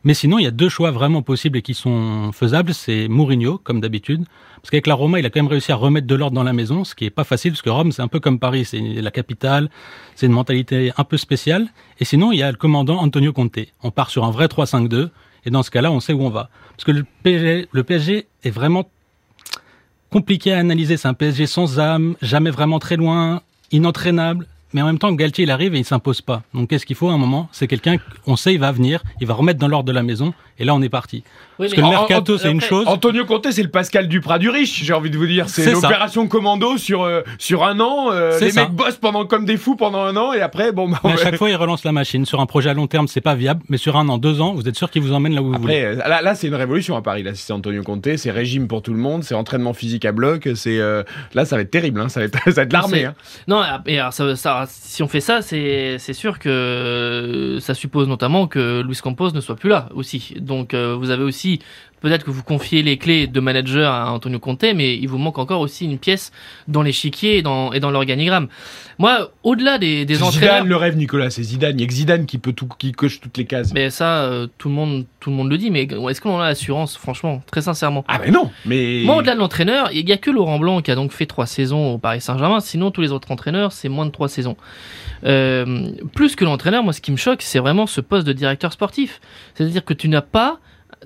Mais 0.03 0.15
sinon, 0.15 0.39
il 0.39 0.45
y 0.45 0.47
a 0.47 0.51
deux 0.51 0.69
choix 0.71 0.91
vraiment 0.91 1.21
possibles 1.23 1.59
et 1.59 1.63
qui 1.63 1.75
sont 1.75 2.33
faisables. 2.33 2.73
C'est 2.73 3.07
Mourinho, 3.09 3.59
comme 3.59 3.81
d'habitude. 3.81 4.25
Parce 4.57 4.71
qu'avec 4.71 4.87
la 4.87 4.95
Roma, 4.95 5.19
il 5.19 5.27
a 5.27 5.31
quand 5.31 5.41
même 5.41 5.51
réussi 5.51 5.73
à 5.73 5.77
remettre 5.77 6.07
de 6.07 6.15
l'ordre 6.15 6.35
dans 6.35 6.43
la 6.43 6.53
maison, 6.53 6.85
ce 6.85 6.95
qui 6.95 7.05
est 7.05 7.11
pas 7.11 7.25
facile, 7.25 7.53
parce 7.53 7.63
que 7.63 7.71
Rome, 7.71 7.93
c'est 7.93 8.03
un 8.03 8.09
peu 8.09 8.21
comme 8.21 8.39
Paris, 8.39 8.65
c'est 8.65 8.81
la 8.81 9.11
capitale, 9.11 9.71
c'est 10.15 10.27
une 10.27 10.33
mentalité 10.33 10.93
un 10.97 11.05
peu 11.05 11.17
spéciale. 11.17 11.69
Et 11.99 12.05
sinon, 12.05 12.33
il 12.33 12.39
y 12.39 12.43
a 12.43 12.51
le 12.51 12.57
commandant 12.57 12.99
Antonio 12.99 13.33
Conte. 13.33 13.59
On 13.83 13.91
part 13.91 14.11
sur 14.11 14.25
un 14.25 14.31
vrai 14.31 14.47
3-5-2, 14.47 15.11
et 15.45 15.51
dans 15.51 15.63
ce 15.63 15.71
cas-là, 15.71 15.91
on 15.91 16.01
sait 16.01 16.13
où 16.13 16.23
on 16.23 16.31
va. 16.31 16.51
Parce 16.77 16.85
que 16.85 16.93
le 16.93 17.07
PSG, 17.23 17.69
le 17.71 17.85
PSG 17.85 18.27
est 18.43 18.51
vraiment 18.51 18.91
compliqué 20.11 20.53
à 20.53 20.59
analyser. 20.59 20.97
C'est 20.97 21.09
un 21.09 21.15
PSG 21.15 21.47
sans 21.47 21.79
âme, 21.79 22.17
jamais 22.21 22.51
vraiment 22.51 22.79
très 22.79 22.97
loin, 22.97 23.43
inentraînable. 23.71 24.47
Mais 24.73 24.83
en 24.83 24.87
même 24.87 24.99
temps, 24.99 25.11
Galtier, 25.13 25.45
il 25.45 25.51
arrive 25.51 25.75
et 25.75 25.79
il 25.79 25.85
s'impose 25.85 26.21
pas. 26.21 26.43
Donc, 26.55 26.71
qu'est-ce 26.71 26.87
qu'il 26.87 26.97
faut 26.97 27.09
à 27.09 27.13
un 27.13 27.19
moment? 27.19 27.49
C'est 27.53 27.67
quelqu'un 27.67 27.97
qu'on 28.25 28.37
sait, 28.37 28.55
il 28.55 28.61
va 28.61 28.71
venir, 28.73 29.03
il 29.21 29.27
va 29.27 29.35
remettre 29.35 29.59
dans 29.59 29.69
l'ordre 29.69 29.87
de 29.89 29.93
la 29.93 30.03
maison, 30.03 30.33
et 30.59 30.65
là, 30.65 30.75
on 30.75 30.83
est 30.83 30.89
parti. 30.89 31.25
Oui, 31.59 31.67
Parce 31.67 31.75
que 31.75 31.81
le 31.81 31.89
mercato, 31.89 32.39
c'est 32.39 32.51
une 32.51 32.61
chose. 32.61 32.87
Antonio 32.87 33.25
Conte, 33.27 33.49
c'est 33.51 33.63
le 33.63 33.69
Pascal 33.71 34.09
Duprat 34.09 34.39
du 34.39 34.49
riche, 34.49 34.83
j'ai 34.85 34.93
envie 34.95 35.11
de 35.11 35.19
vous 35.19 35.27
dire. 35.27 35.49
C'est 35.49 35.73
l'opération 35.73 36.27
commando 36.29 36.79
sur, 36.79 37.03
euh, 37.03 37.23
sur 37.39 37.65
un 37.65 37.81
an. 37.81 38.11
euh, 38.13 38.37
C'est 38.39 38.47
les 38.47 38.51
ça. 38.53 38.63
mecs 38.63 38.73
bossent 38.73 38.97
pendant, 38.97 39.27
comme 39.27 39.45
des 39.45 39.57
fous 39.57 39.77
pendant 39.77 40.03
un 40.03 40.17
an, 40.17 40.33
et 40.33 40.41
après, 40.41 40.73
bon, 40.73 40.89
bah, 40.89 40.99
Mais 41.05 41.13
à 41.13 41.17
chaque 41.17 41.37
fois, 41.37 41.51
il 41.51 41.57
relance 41.57 41.85
la 41.85 41.93
machine. 41.93 42.25
Sur 42.25 42.41
un 42.41 42.47
projet 42.47 42.71
à 42.71 42.75
long 42.75 42.87
terme, 42.87 43.09
c'est 43.09 43.21
pas 43.21 43.35
viable, 43.35 43.63
mais 43.69 43.77
sur 43.77 43.97
un 43.97 44.09
an, 44.09 44.19
deux 44.19 44.41
ans, 44.41 44.55
vous 44.55 44.69
êtes 44.69 44.77
sûr 44.77 44.91
qu'il 44.91 45.03
vous 45.03 45.13
emmène 45.13 45.35
là 45.35 45.43
où 45.43 45.53
vous 45.53 45.61
voulez. 45.61 45.85
Après, 45.85 46.09
là, 46.09 46.23
là 46.23 46.35
c'est 46.35 46.47
une 46.47 46.55
révolution 46.55 46.97
à 46.97 47.03
Paris. 47.03 47.23
Là, 47.23 47.33
c'est 47.35 47.53
Antonio 47.53 47.83
Conte, 47.83 48.17
c'est 48.17 48.31
régime 48.31 48.69
pour 48.69 48.83
tout 48.83 48.93
le 48.93 49.01
monde, 49.01 49.25
c'est 49.25 49.35
entraînement 49.35 49.73
physique 49.75 50.05
à 50.05 50.13
bloc. 50.13 50.49
C'est 50.55 50.79
euh, 50.79 51.03
là, 51.35 51.45
ça 51.45 51.57
va 51.57 51.63
être 51.63 51.71
terrible. 51.71 52.01
Hein, 52.01 52.09
ça 52.09 52.21
va 52.21 52.27
être, 52.27 52.39
ça 52.45 52.51
va 52.53 52.63
être 52.63 52.73
l'armée. 52.73 53.05
Hein. 53.07 53.15
Non, 53.49 53.63
et 53.87 53.99
alors 53.99 54.13
ça, 54.13 54.37
ça- 54.37 54.60
si 54.69 55.03
on 55.03 55.09
fait 55.09 55.21
ça, 55.21 55.43
c'est 55.43 55.99
c'est 55.99 56.13
sûr 56.13 56.39
que 56.39 56.49
euh, 56.49 57.61
ça 57.61 57.75
suppose 57.75 58.09
notamment 58.09 58.47
que 58.47 58.81
Luis 58.83 58.99
Campos 59.03 59.31
ne 59.33 59.41
soit 59.41 59.57
plus 59.57 59.69
là 59.69 59.89
aussi. 59.95 60.35
Donc 60.41 60.75
euh, 60.75 60.95
vous 60.95 61.11
avez 61.11 61.23
aussi 61.23 61.61
peut-être 62.01 62.25
que 62.25 62.31
vous 62.31 62.43
confiez 62.43 62.83
les 62.83 62.97
clés 62.97 63.27
de 63.27 63.41
manager 63.41 63.93
à 63.93 64.13
Antonio 64.13 64.39
Conte, 64.39 64.65
mais 64.75 64.97
il 64.97 65.07
vous 65.09 65.19
manque 65.19 65.39
encore 65.39 65.61
aussi 65.61 65.85
une 65.85 65.99
pièce 65.99 66.33
dans 66.69 66.83
l'échiquier 66.83 67.39
et 67.39 67.43
dans, 67.43 67.73
et 67.73 67.81
dans 67.81 67.91
l'organigramme. 67.91 68.49
Moi, 68.99 69.31
au-delà 69.45 69.79
des, 69.79 70.05
des 70.05 70.23
entraîneurs, 70.23 70.57
Zidane 70.57 70.69
le 70.69 70.77
rêve, 70.77 70.97
Nicolas. 70.97 71.31
C'est 71.31 71.43
Zidane. 71.43 71.79
Il 71.79 71.81
y 71.81 71.85
a 71.85 71.87
que 71.87 71.93
Zidane 71.95 72.27
qui 72.27 72.37
peut 72.39 72.53
tout, 72.53 72.69
qui 72.79 72.93
coche 72.93 73.21
toutes 73.21 73.39
les 73.39 73.47
cases. 73.47 73.73
mais 73.73 73.89
ça, 73.91 74.25
euh, 74.25 74.47
tout 74.59 74.69
le 74.69 74.75
monde, 74.75 75.07
tout 75.21 75.31
le 75.31 75.37
monde 75.37 75.51
le 75.51 75.57
dit. 75.57 75.71
Mais 75.71 75.85
est-ce 75.85 76.21
qu'on 76.21 76.35
en 76.37 76.41
a 76.41 76.49
l'assurance, 76.49 76.97
franchement, 76.99 77.43
très 77.51 77.63
sincèrement? 77.63 78.05
Ah 78.09 78.19
mais 78.23 78.31
non. 78.31 78.51
Mais 78.67 79.03
Moi, 79.05 79.17
au-delà 79.17 79.35
de 79.35 79.39
l'entraîneur, 79.39 79.89
il 79.93 80.05
n'y 80.05 80.13
a 80.13 80.19
que 80.19 80.31
Laurent 80.31 80.59
Blanc 80.59 80.83
qui 80.83 80.91
a 80.91 80.95
donc 80.95 81.13
fait 81.13 81.27
trois 81.27 81.47
saisons 81.47 81.95
au 81.95 81.99
Paris 81.99 82.21
Saint-Germain. 82.21 82.61
Sinon, 82.61 82.91
tous 82.91 83.01
les 83.01 83.13
autres 83.13 83.31
entraîneurs, 83.31 83.73
c'est 83.73 83.89
moins 83.89 84.05
de 84.07 84.11
trois 84.11 84.29
saisons. 84.29 84.57
Euh, 85.25 85.91
plus 86.15 86.37
que 86.37 86.45
l'entraîneur, 86.45 86.83
moi, 86.83 86.93
ce 86.93 87.01
qui 87.01 87.13
me 87.13 87.17
choque, 87.17 87.43
c'est 87.43 87.59
vraiment 87.59 87.87
ce 87.87 88.01
poste 88.01 88.27
de 88.27 88.33
directeur 88.33 88.73
sportif. 88.73 89.21
C'est-à-dire 89.55 89.85
que 89.85 89.95
tu 89.95 90.09
n'as 90.09 90.23
pas. 90.23 90.59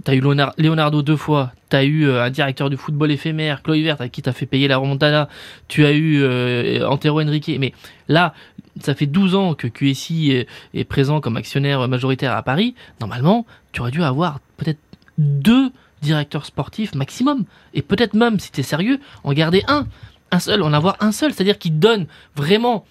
Tu 0.05 0.11
as 0.11 0.15
eu 0.15 0.21
Leonard- 0.21 0.55
Leonardo 0.59 1.03
deux 1.03 1.17
fois, 1.17 1.53
tu 1.71 1.77
as 1.77 1.85
eu 1.85 2.07
euh, 2.09 2.25
un 2.25 2.31
directeur 2.31 2.69
du 2.69 2.77
football 2.77 3.13
éphémère, 3.13 3.63
Chloé 3.63 3.83
Vert, 3.83 4.01
à 4.01 4.09
qui 4.09 4.23
tu 4.23 4.29
as 4.29 4.33
fait 4.33 4.47
payer 4.47 4.67
la 4.67 4.77
remontada, 4.79 5.29
tu 5.69 5.85
as 5.87 5.93
eu 5.93 6.21
euh, 6.23 6.89
Antero 6.89 7.21
Henrique. 7.21 7.51
Mais 7.61 7.73
là, 8.09 8.35
ça 8.81 8.95
fait 8.97 9.07
12 9.07 9.35
ans 9.37 9.55
que 9.55 9.69
QSI 9.69 10.47
est, 10.75 10.85
présent 10.85 11.21
comme 11.21 11.37
actionnaire 11.37 11.87
majoritaire 11.87 12.33
à 12.33 12.43
Paris. 12.43 12.75
Normalement, 13.01 13.47
tu 13.73 13.83
aurais 13.83 13.93
dû 13.93 14.03
avoir 14.03 14.41
peut-être 14.57 14.81
deux 15.19 15.71
directeurs 16.03 16.45
sportifs 16.45 16.95
maximum. 16.97 17.45
Et 17.73 17.81
peut-être 17.83 18.15
même, 18.15 18.41
si 18.41 18.51
tu 18.51 18.61
es 18.61 18.65
sérieux, 18.65 18.99
en 19.23 19.33
garder 19.33 19.63
un. 19.69 19.87
Un 20.33 20.41
seul, 20.41 20.63
en 20.63 20.73
avoir 20.73 20.97
un 20.99 21.13
seul. 21.13 21.33
C'est-à-dire 21.33 21.57
qu'il 21.59 21.79
donne 21.79 22.07
vraiment 22.35 22.85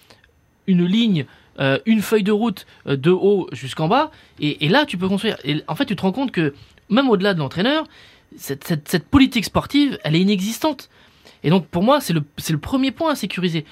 une 0.66 0.86
ligne, 0.86 1.26
euh, 1.60 1.78
une 1.84 2.00
feuille 2.00 2.22
de 2.22 2.32
route 2.32 2.64
de 2.86 3.10
haut 3.10 3.46
jusqu'en 3.52 3.88
bas. 3.88 4.10
Et, 4.40 4.64
et 4.64 4.68
là, 4.70 4.86
tu 4.86 4.96
peux 4.96 5.06
construire. 5.08 5.36
Et 5.44 5.62
en 5.68 5.74
fait, 5.74 5.84
tu 5.84 5.94
te 5.96 6.00
rends 6.00 6.12
compte 6.12 6.32
que, 6.32 6.54
même 6.90 7.08
au-delà 7.08 7.34
de 7.34 7.38
l'entraîneur, 7.38 7.84
cette, 8.36 9.04
politique 9.10 9.44
sportive, 9.44 9.98
elle 10.04 10.16
est 10.16 10.20
inexistante. 10.20 10.90
Et 11.42 11.50
donc, 11.50 11.66
pour 11.66 11.82
moi, 11.82 12.00
c'est 12.00 12.12
le, 12.14 12.58
premier 12.58 12.90
point 12.90 13.12
à 13.12 13.14
sécuriser. 13.14 13.64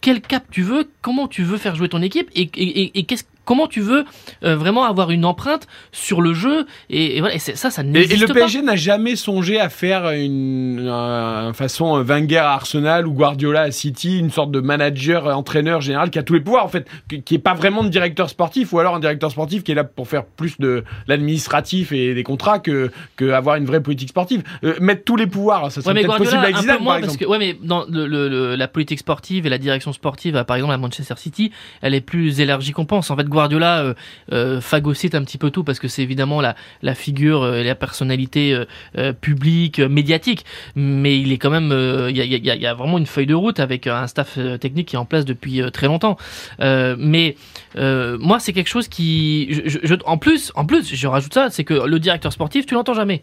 Quel 0.00 0.20
cap 0.20 0.44
tu 0.50 0.62
veux 0.62 0.88
Comment 1.02 1.28
tu 1.28 1.42
veux 1.42 1.58
faire 1.58 1.74
jouer 1.74 1.88
ton 1.88 2.02
équipe 2.02 2.30
et- 2.34 2.50
et 2.98 3.04
qu'est-ce- 3.04 3.24
comment 3.46 3.66
tu 3.68 3.80
veux 3.80 4.04
euh, 4.44 4.54
vraiment 4.56 4.84
avoir 4.84 5.10
une 5.10 5.24
empreinte 5.24 5.66
sur 5.92 6.20
le 6.20 6.34
jeu 6.34 6.66
Et, 6.90 7.16
et 7.16 7.20
voilà, 7.20 7.36
et 7.36 7.38
ça, 7.38 7.70
ça 7.70 7.82
Et, 7.82 7.84
et 7.86 7.88
n'existe 7.88 8.20
le 8.20 8.26
pas. 8.28 8.34
PSG 8.40 8.60
n'a 8.60 8.76
jamais 8.76 9.16
songé 9.16 9.58
à 9.58 9.70
faire 9.70 10.10
une, 10.10 10.80
euh, 10.86 11.52
façon 11.54 12.02
Wenger 12.02 12.36
à 12.38 12.52
Arsenal 12.52 13.06
ou 13.06 13.12
Guardiola 13.12 13.62
à 13.62 13.70
City, 13.70 14.18
une 14.18 14.30
sorte 14.30 14.50
de 14.50 14.60
manager, 14.60 15.26
entraîneur 15.34 15.80
général 15.80 16.10
qui 16.10 16.18
a 16.18 16.22
tous 16.22 16.34
les 16.34 16.40
pouvoirs 16.40 16.64
en 16.64 16.68
fait, 16.68 16.86
qui, 17.08 17.22
qui 17.22 17.34
est 17.36 17.38
pas 17.38 17.54
vraiment 17.54 17.82
de 17.84 17.88
directeur 17.88 18.28
sportif 18.28 18.72
ou 18.74 18.78
alors 18.80 18.94
un 18.96 19.00
directeur 19.00 19.30
sportif 19.30 19.62
qui 19.64 19.72
est 19.72 19.76
là 19.76 19.84
pour 19.84 20.08
faire 20.08 20.24
plus 20.26 20.58
de 20.58 20.84
l'administratif 21.06 21.92
et 21.92 22.14
des 22.14 22.22
contrats 22.22 22.58
que, 22.58 22.90
que 23.16 23.30
avoir 23.30 23.56
une 23.56 23.64
vraie 23.64 23.82
politique 23.82 24.08
sportive. 24.10 24.42
Euh, 24.64 24.74
mettre 24.80 25.04
tous 25.04 25.16
les 25.16 25.26
pouvoirs, 25.26 25.70
ça 25.72 25.80
serait 25.82 25.94
Ouais, 25.94 26.02
peut-être 26.02 26.18
possible 26.18 26.42
un 26.44 26.60
Zidane 26.60 26.76
par 26.78 26.86
parce 26.86 26.98
exemple. 27.04 27.18
que, 27.24 27.30
ouais, 27.30 27.38
mais 27.38 27.56
dans 27.62 27.84
le, 27.88 28.06
le- 28.06 28.28
le- 28.28 28.56
la 28.56 28.68
politique 28.68 28.98
sportive 28.98 29.46
et 29.46 29.48
la 29.48 29.58
direction 29.58 29.92
sportive, 29.92 30.36
à, 30.36 30.44
par 30.44 30.56
exemple, 30.56 30.74
à 30.74 30.78
Manchester 30.78 31.14
City, 31.16 31.52
elle 31.82 31.94
est 31.94 32.00
plus 32.00 32.40
élargie 32.40 32.72
qu'on 32.72 32.84
pense. 32.86 33.10
En 33.10 33.16
fait, 33.16 33.28
Guardiola 33.36 33.80
euh, 33.82 33.94
euh, 34.32 34.60
phagocyte 34.62 35.14
un 35.14 35.22
petit 35.22 35.36
peu 35.38 35.50
tout 35.50 35.62
parce 35.62 35.78
que 35.78 35.88
c'est 35.88 36.02
évidemment 36.02 36.40
la, 36.40 36.56
la 36.82 36.94
figure 36.94 37.42
euh, 37.42 37.60
et 37.60 37.64
la 37.64 37.74
personnalité 37.74 38.54
euh, 38.54 38.64
euh, 38.96 39.12
publique, 39.12 39.78
médiatique. 39.78 40.44
Mais 40.74 41.20
il 41.20 41.32
est 41.32 41.38
quand 41.38 41.50
même, 41.50 41.70
il 42.10 42.16
y, 42.16 42.20
a, 42.20 42.24
il 42.24 42.32
y 42.44 42.50
a- 42.50 42.54
il 42.56 42.62
y 42.62 42.66
a 42.66 42.74
vraiment 42.74 42.96
une 42.98 43.06
feuille 43.06 43.26
de 43.26 43.34
route 43.34 43.60
avec 43.60 43.86
un 43.86 44.06
staff 44.06 44.38
technique 44.60 44.88
qui 44.88 44.96
est 44.96 44.98
en 44.98 45.04
place 45.04 45.24
depuis 45.24 45.60
très 45.72 45.86
longtemps. 45.86 46.16
Mais 46.60 47.36
moi, 47.76 48.38
c'est 48.40 48.52
quelque 48.52 48.68
chose 48.68 48.88
qui, 48.88 49.48
je, 49.50 49.60
je- 49.68 49.78
je- 49.82 49.94
en 50.06 50.16
plus, 50.18 50.50
en 50.54 50.64
plus, 50.64 50.94
je 50.94 51.06
rajoute 51.06 51.34
ça, 51.34 51.50
c'est 51.50 51.64
que 51.64 51.74
le 51.74 51.98
directeur 51.98 52.32
sportif, 52.32 52.64
tu 52.66 52.74
l'entends 52.74 52.94
jamais. 52.94 53.22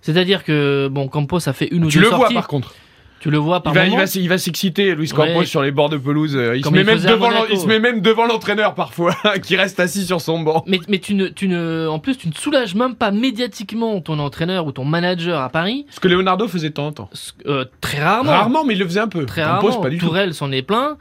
C'est-à-dire 0.00 0.44
que 0.44 0.88
bon, 0.90 1.08
Campos 1.08 1.48
a 1.48 1.52
fait 1.52 1.68
une 1.70 1.84
ou 1.84 1.88
Tu 1.88 1.98
deux 1.98 2.04
le 2.04 2.08
vois 2.10 2.18
sorties 2.20 2.34
par 2.34 2.48
contre. 2.48 2.74
Tu 3.22 3.30
le 3.30 3.38
vois 3.38 3.62
par 3.62 3.72
Il 3.72 3.76
va, 3.76 3.84
moment. 3.88 4.02
il 4.16 4.28
va 4.28 4.36
s'exciter, 4.36 4.96
Luis 4.96 5.08
Campos, 5.10 5.38
Ouais. 5.38 5.46
sur 5.46 5.62
les 5.62 5.70
bords 5.70 5.88
de 5.88 5.96
pelouse. 5.96 6.34
Euh, 6.34 6.56
Il 6.56 6.64
se, 6.64 6.70
met 6.70 6.82
même 6.82 6.98
devant 6.98 7.28
l'en- 7.28 7.34
Monaco. 7.36 7.52
il 7.52 7.58
se 7.60 7.66
met 7.66 7.78
même 7.78 8.00
devant 8.00 8.26
l'entraîneur 8.26 8.74
parfois, 8.74 9.14
qui 9.44 9.54
reste 9.56 9.78
assis 9.78 10.04
sur 10.04 10.20
son 10.20 10.40
banc. 10.40 10.64
Mais, 10.66 10.80
mais 10.88 10.98
tu 10.98 11.14
ne, 11.14 11.28
tu 11.28 11.46
ne, 11.46 11.86
en 11.88 12.00
plus, 12.00 12.16
tu 12.18 12.26
ne 12.26 12.32
soulages 12.34 12.74
même 12.74 12.96
pas 12.96 13.12
médiatiquement 13.12 14.00
ton 14.00 14.18
entraîneur 14.18 14.66
ou 14.66 14.72
ton 14.72 14.84
manager 14.84 15.40
à 15.40 15.50
Paris. 15.50 15.86
Ce 15.90 16.00
que 16.00 16.08
Leonardo 16.08 16.48
faisait 16.48 16.70
de 16.70 16.74
temps 16.74 16.88
en 16.88 16.92
temps. 16.92 17.10
Euh, 17.46 17.64
très 17.80 18.02
rarement. 18.02 18.32
Rarement, 18.32 18.64
mais 18.64 18.74
il 18.74 18.80
le 18.80 18.86
faisait 18.86 18.98
un 18.98 19.06
peu. 19.08 19.24
Très 19.24 19.42
Campos, 19.42 19.68
rarement. 19.68 19.82
pas 19.82 19.90
du. 19.90 19.98
Tourelle 19.98 20.34
s'en 20.34 20.50
est 20.50 20.62
plein. 20.62 20.96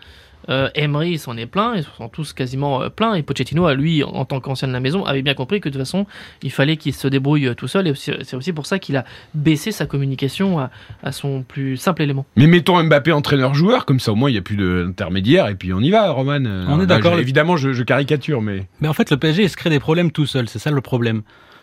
Euh, 0.49 0.69
Emery 0.75 1.17
s'en 1.17 1.37
est 1.37 1.45
plein. 1.45 1.75
Ils 1.75 1.83
sont 1.83 2.09
tous 2.09 2.33
quasiment 2.33 2.81
euh, 2.81 2.89
pleins. 2.89 3.13
Et 3.13 3.23
Pochettino, 3.23 3.65
à 3.65 3.73
lui, 3.73 4.03
en 4.03 4.25
tant 4.25 4.39
qu'ancien 4.39 4.67
de 4.67 4.73
la 4.73 4.79
maison, 4.79 5.05
avait 5.05 5.21
bien 5.21 5.33
compris 5.33 5.61
que 5.61 5.69
de 5.69 5.73
toute 5.73 5.81
façon, 5.81 6.05
il 6.41 6.51
fallait 6.51 6.77
qu'il 6.77 6.93
se 6.93 7.07
débrouille 7.07 7.47
euh, 7.47 7.53
tout 7.53 7.67
seul. 7.67 7.87
Et 7.87 7.93
c'est 7.95 8.35
aussi 8.35 8.53
pour 8.53 8.65
ça 8.65 8.79
qu'il 8.79 8.97
a 8.97 9.05
baissé 9.33 9.71
sa 9.71 9.85
communication 9.85 10.59
à, 10.59 10.71
à 11.03 11.11
son 11.11 11.43
plus 11.43 11.77
simple 11.77 12.01
élément. 12.01 12.25
Mais 12.35 12.47
mettons 12.47 12.81
Mbappé 12.83 13.11
entraîneur-joueur, 13.11 13.85
comme 13.85 13.99
ça 13.99 14.11
au 14.11 14.15
moins 14.15 14.29
il 14.29 14.33
n'y 14.33 14.39
a 14.39 14.41
plus 14.41 14.57
d'intermédiaire, 14.57 15.47
et 15.47 15.55
puis 15.55 15.73
on 15.73 15.79
y 15.79 15.91
va, 15.91 16.11
Roman. 16.11 16.43
Euh, 16.45 16.65
On 16.67 16.77
est 16.81 16.85
bah, 16.85 16.95
d'accord, 16.95 17.19
Évidemment, 17.19 17.57
je, 17.57 17.73
je 17.73 17.83
caricature, 17.83 18.41
mais. 18.41 18.67
Mais 18.79 18.87
en 18.87 18.93
fait, 18.93 19.11
le 19.11 19.17
PSG, 19.17 19.43
il 19.43 19.49
se 19.49 19.57
crée 19.57 19.69
des 19.69 19.79
problèmes 19.79 20.11
tout 20.11 20.25
seul. 20.25 20.49
C'est 20.49 20.59
ça 20.59 20.71
le 20.71 20.81
problème. 20.81 21.21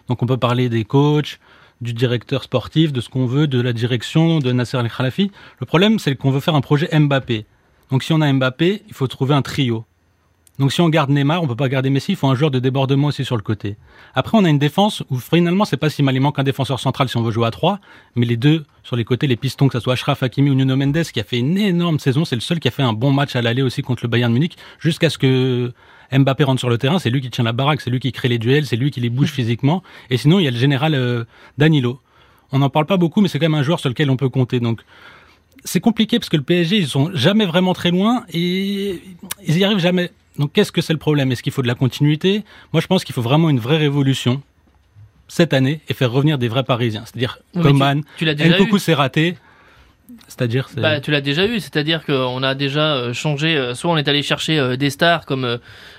Donc, 0.08 0.22
on 0.22 0.26
peut 0.26 0.36
parler 0.36 0.68
des 0.68 0.84
coachs, 0.84 1.38
du 1.80 1.92
directeur 1.92 2.42
sportif, 2.42 2.92
de 2.92 3.00
ce 3.00 3.08
qu'on 3.08 3.26
veut, 3.26 3.46
de 3.46 3.60
la 3.60 3.72
direction, 3.72 4.38
de 4.38 4.52
Nasser 4.52 4.76
Al-Khalafi. 4.76 5.30
Le 5.60 5.66
problème, 5.66 5.98
c'est 5.98 6.14
qu'on 6.16 6.30
veut 6.30 6.40
faire 6.40 6.54
un 6.54 6.60
projet 6.60 6.88
Mbappé. 6.92 7.46
Donc, 7.90 8.02
si 8.02 8.12
on 8.12 8.20
a 8.20 8.32
Mbappé, 8.32 8.82
il 8.86 8.94
faut 8.94 9.06
trouver 9.06 9.34
un 9.34 9.42
trio. 9.42 9.84
Donc, 10.58 10.72
si 10.72 10.80
on 10.80 10.88
garde 10.88 11.10
Neymar, 11.10 11.40
on 11.40 11.46
peut 11.46 11.54
pas 11.54 11.68
garder 11.68 11.88
Messi, 11.88 12.12
il 12.12 12.16
faut 12.16 12.26
un 12.26 12.34
joueur 12.34 12.50
de 12.50 12.58
débordement 12.58 13.08
aussi 13.08 13.24
sur 13.24 13.36
le 13.36 13.42
côté. 13.42 13.76
Après, 14.14 14.36
on 14.36 14.44
a 14.44 14.48
une 14.48 14.58
défense 14.58 15.04
où 15.08 15.18
finalement, 15.18 15.64
c'est 15.64 15.76
pas 15.76 15.88
si 15.88 16.02
mal. 16.02 16.16
Il 16.16 16.20
manque 16.20 16.38
un 16.40 16.44
défenseur 16.44 16.80
central 16.80 17.08
si 17.08 17.16
on 17.16 17.22
veut 17.22 17.30
jouer 17.30 17.46
à 17.46 17.52
3, 17.52 17.78
mais 18.16 18.26
les 18.26 18.36
deux 18.36 18.64
sur 18.82 18.96
les 18.96 19.04
côtés, 19.04 19.28
les 19.28 19.36
pistons, 19.36 19.68
que 19.68 19.74
ce 19.74 19.80
soit 19.80 19.92
Ashraf 19.92 20.22
Hakimi 20.22 20.50
ou 20.50 20.54
Nuno 20.54 20.74
Mendes, 20.74 21.04
qui 21.04 21.20
a 21.20 21.24
fait 21.24 21.38
une 21.38 21.56
énorme 21.58 22.00
saison, 22.00 22.24
c'est 22.24 22.34
le 22.34 22.40
seul 22.40 22.58
qui 22.58 22.66
a 22.66 22.72
fait 22.72 22.82
un 22.82 22.92
bon 22.92 23.12
match 23.12 23.36
à 23.36 23.42
l'aller 23.42 23.62
aussi 23.62 23.82
contre 23.82 24.02
le 24.02 24.08
Bayern 24.08 24.32
Munich, 24.32 24.56
jusqu'à 24.80 25.10
ce 25.10 25.18
que 25.18 25.72
Mbappé 26.10 26.42
rentre 26.42 26.58
sur 26.58 26.70
le 26.70 26.78
terrain, 26.78 26.98
c'est 26.98 27.10
lui 27.10 27.20
qui 27.20 27.30
tient 27.30 27.44
la 27.44 27.52
baraque, 27.52 27.80
c'est 27.80 27.90
lui 27.90 28.00
qui 28.00 28.10
crée 28.10 28.28
les 28.28 28.38
duels, 28.38 28.66
c'est 28.66 28.76
lui 28.76 28.90
qui 28.90 29.00
les 29.00 29.10
bouge 29.10 29.30
physiquement. 29.30 29.84
Et 30.10 30.16
sinon, 30.16 30.40
il 30.40 30.44
y 30.44 30.48
a 30.48 30.50
le 30.50 30.56
général 30.56 30.94
euh, 30.94 31.24
Danilo. 31.56 32.00
On 32.50 32.58
n'en 32.58 32.70
parle 32.70 32.86
pas 32.86 32.96
beaucoup, 32.96 33.20
mais 33.20 33.28
c'est 33.28 33.38
quand 33.38 33.48
même 33.48 33.54
un 33.54 33.62
joueur 33.62 33.78
sur 33.78 33.90
lequel 33.90 34.10
on 34.10 34.16
peut 34.16 34.30
compter. 34.30 34.58
Donc, 34.58 34.80
c'est 35.68 35.80
compliqué 35.80 36.18
parce 36.18 36.28
que 36.28 36.36
le 36.36 36.42
PSG, 36.42 36.78
ils 36.78 36.88
sont 36.88 37.10
jamais 37.14 37.46
vraiment 37.46 37.74
très 37.74 37.90
loin 37.90 38.24
et 38.32 39.00
ils 39.46 39.58
y 39.58 39.64
arrivent 39.64 39.78
jamais. 39.78 40.10
Donc, 40.38 40.52
qu'est-ce 40.52 40.72
que 40.72 40.80
c'est 40.80 40.92
le 40.92 40.98
problème? 40.98 41.30
Est-ce 41.32 41.42
qu'il 41.42 41.52
faut 41.52 41.62
de 41.62 41.66
la 41.66 41.74
continuité? 41.74 42.44
Moi, 42.72 42.80
je 42.80 42.86
pense 42.86 43.04
qu'il 43.04 43.14
faut 43.14 43.22
vraiment 43.22 43.50
une 43.50 43.58
vraie 43.58 43.76
révolution 43.76 44.40
cette 45.26 45.52
année 45.52 45.80
et 45.88 45.94
faire 45.94 46.10
revenir 46.10 46.38
des 46.38 46.48
vrais 46.48 46.62
Parisiens. 46.62 47.02
C'est-à-dire 47.04 47.38
Oui, 47.54 47.62
Coman, 47.62 48.02
Tu 48.16 48.24
l'as 48.24 48.34
déjà 48.34 48.56
eu. 48.56 48.62
Nkoku, 48.62 48.78
c'est 48.78 48.94
raté. 48.94 49.36
C'est-à-dire, 50.26 50.68
c'est... 50.72 50.80
Bah, 50.80 51.00
tu 51.00 51.10
l'as 51.10 51.20
déjà 51.20 51.46
eu, 51.46 51.60
c'est-à-dire 51.60 52.04
qu'on 52.04 52.42
a 52.42 52.54
déjà 52.54 52.94
euh, 52.94 53.12
changé. 53.12 53.56
euh, 53.56 53.74
soit 53.74 53.90
on 53.90 53.96
est 53.98 54.08
allé 54.08 54.22
chercher 54.22 54.58
euh, 54.58 54.76
des 54.76 54.88
stars 54.88 55.26
comme 55.26 55.58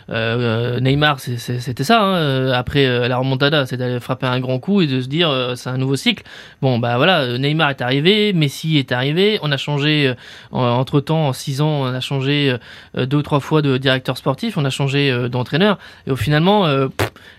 euh, 0.09 0.77
euh, 0.77 0.79
Neymar, 0.79 1.19
c'était 1.19 1.83
ça. 1.83 2.01
hein, 2.01 2.15
euh, 2.15 2.53
après 2.53 3.07
la 3.07 3.17
remontada, 3.17 3.65
c'est 3.65 3.77
d'aller 3.77 3.99
frapper 3.99 4.27
un 4.27 4.39
grand 4.39 4.59
coup 4.59 4.81
et 4.81 4.87
de 4.87 5.01
se 5.01 5.07
dire 5.07 5.31
c'est 5.55 5.69
un 5.69 5.77
nouveau 5.77 5.95
cycle. 5.95 6.23
Bon, 6.61 6.79
bah 6.79 6.97
voilà, 6.97 7.37
Neymar 7.37 7.69
est 7.71 7.81
arrivé, 7.81 8.33
Messi 8.33 8.77
est 8.77 8.91
arrivé. 8.91 9.39
On 9.41 9.51
a 9.51 9.57
changé 9.57 10.13
entre 10.51 10.99
temps, 10.99 11.27
en 11.27 11.33
six 11.33 11.61
ans, 11.61 11.81
on 11.81 11.85
a 11.85 11.99
changé 11.99 12.55
deux 12.95 13.17
ou 13.17 13.21
trois 13.21 13.39
fois 13.39 13.61
de 13.61 13.77
directeur 13.77 14.17
sportif, 14.17 14.57
on 14.57 14.65
a 14.65 14.69
changé 14.69 15.29
d'entraîneur. 15.29 15.77
Et 16.07 16.11
au 16.11 16.15
finalement, 16.15 16.67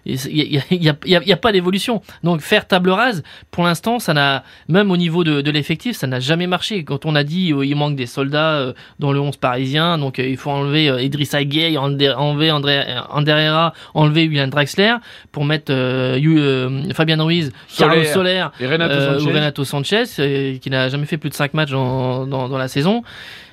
il 0.06 0.62
n'y 0.70 1.32
a, 1.32 1.36
pas 1.36 1.52
d'évolution. 1.52 2.02
Donc 2.22 2.40
faire 2.40 2.66
table 2.66 2.90
rase, 2.90 3.22
pour 3.50 3.64
l'instant, 3.64 3.98
ça 3.98 4.14
n'a 4.14 4.44
même 4.68 4.90
au 4.90 4.96
niveau 4.96 5.24
de, 5.24 5.50
l'effectif, 5.50 5.96
ça 5.96 6.06
n'a 6.06 6.20
jamais 6.20 6.46
marché. 6.46 6.84
Quand 6.84 7.06
on 7.06 7.16
a 7.16 7.24
dit 7.24 7.52
euh, 7.52 7.66
il 7.66 7.74
manque 7.74 7.96
des 7.96 8.06
soldats 8.06 8.72
dans 8.98 9.12
le 9.12 9.20
11 9.20 9.36
parisien, 9.36 9.98
donc 9.98 10.18
il 10.18 10.36
faut 10.36 10.50
enlever 10.50 11.04
Idrissa 11.04 11.44
Gueye, 11.44 11.76
enlever 11.76 12.50
enlever 12.60 12.80
André, 12.80 13.32
Ander 13.32 13.32
Herrera, 13.32 13.74
enlever 13.94 14.28
William 14.28 14.50
Draxler 14.50 14.96
pour 15.32 15.44
mettre 15.44 15.72
euh, 15.72 16.18
euh, 16.22 16.92
Fabien 16.94 17.22
Ruiz, 17.22 17.52
Carlos 17.76 18.04
Solaire. 18.04 18.52
Soler 18.58 18.64
Et 18.64 18.66
Renato 18.66 18.94
euh, 18.94 19.18
Sanchez. 19.18 19.24
ou 19.24 19.34
Renato 19.34 19.64
Sanchez, 19.64 20.04
euh, 20.18 20.58
qui 20.58 20.70
n'a 20.70 20.88
jamais 20.88 21.06
fait 21.06 21.18
plus 21.18 21.30
de 21.30 21.34
5 21.34 21.54
matchs 21.54 21.70
dans, 21.70 22.26
dans, 22.26 22.48
dans 22.48 22.58
la 22.58 22.68
saison. 22.68 23.02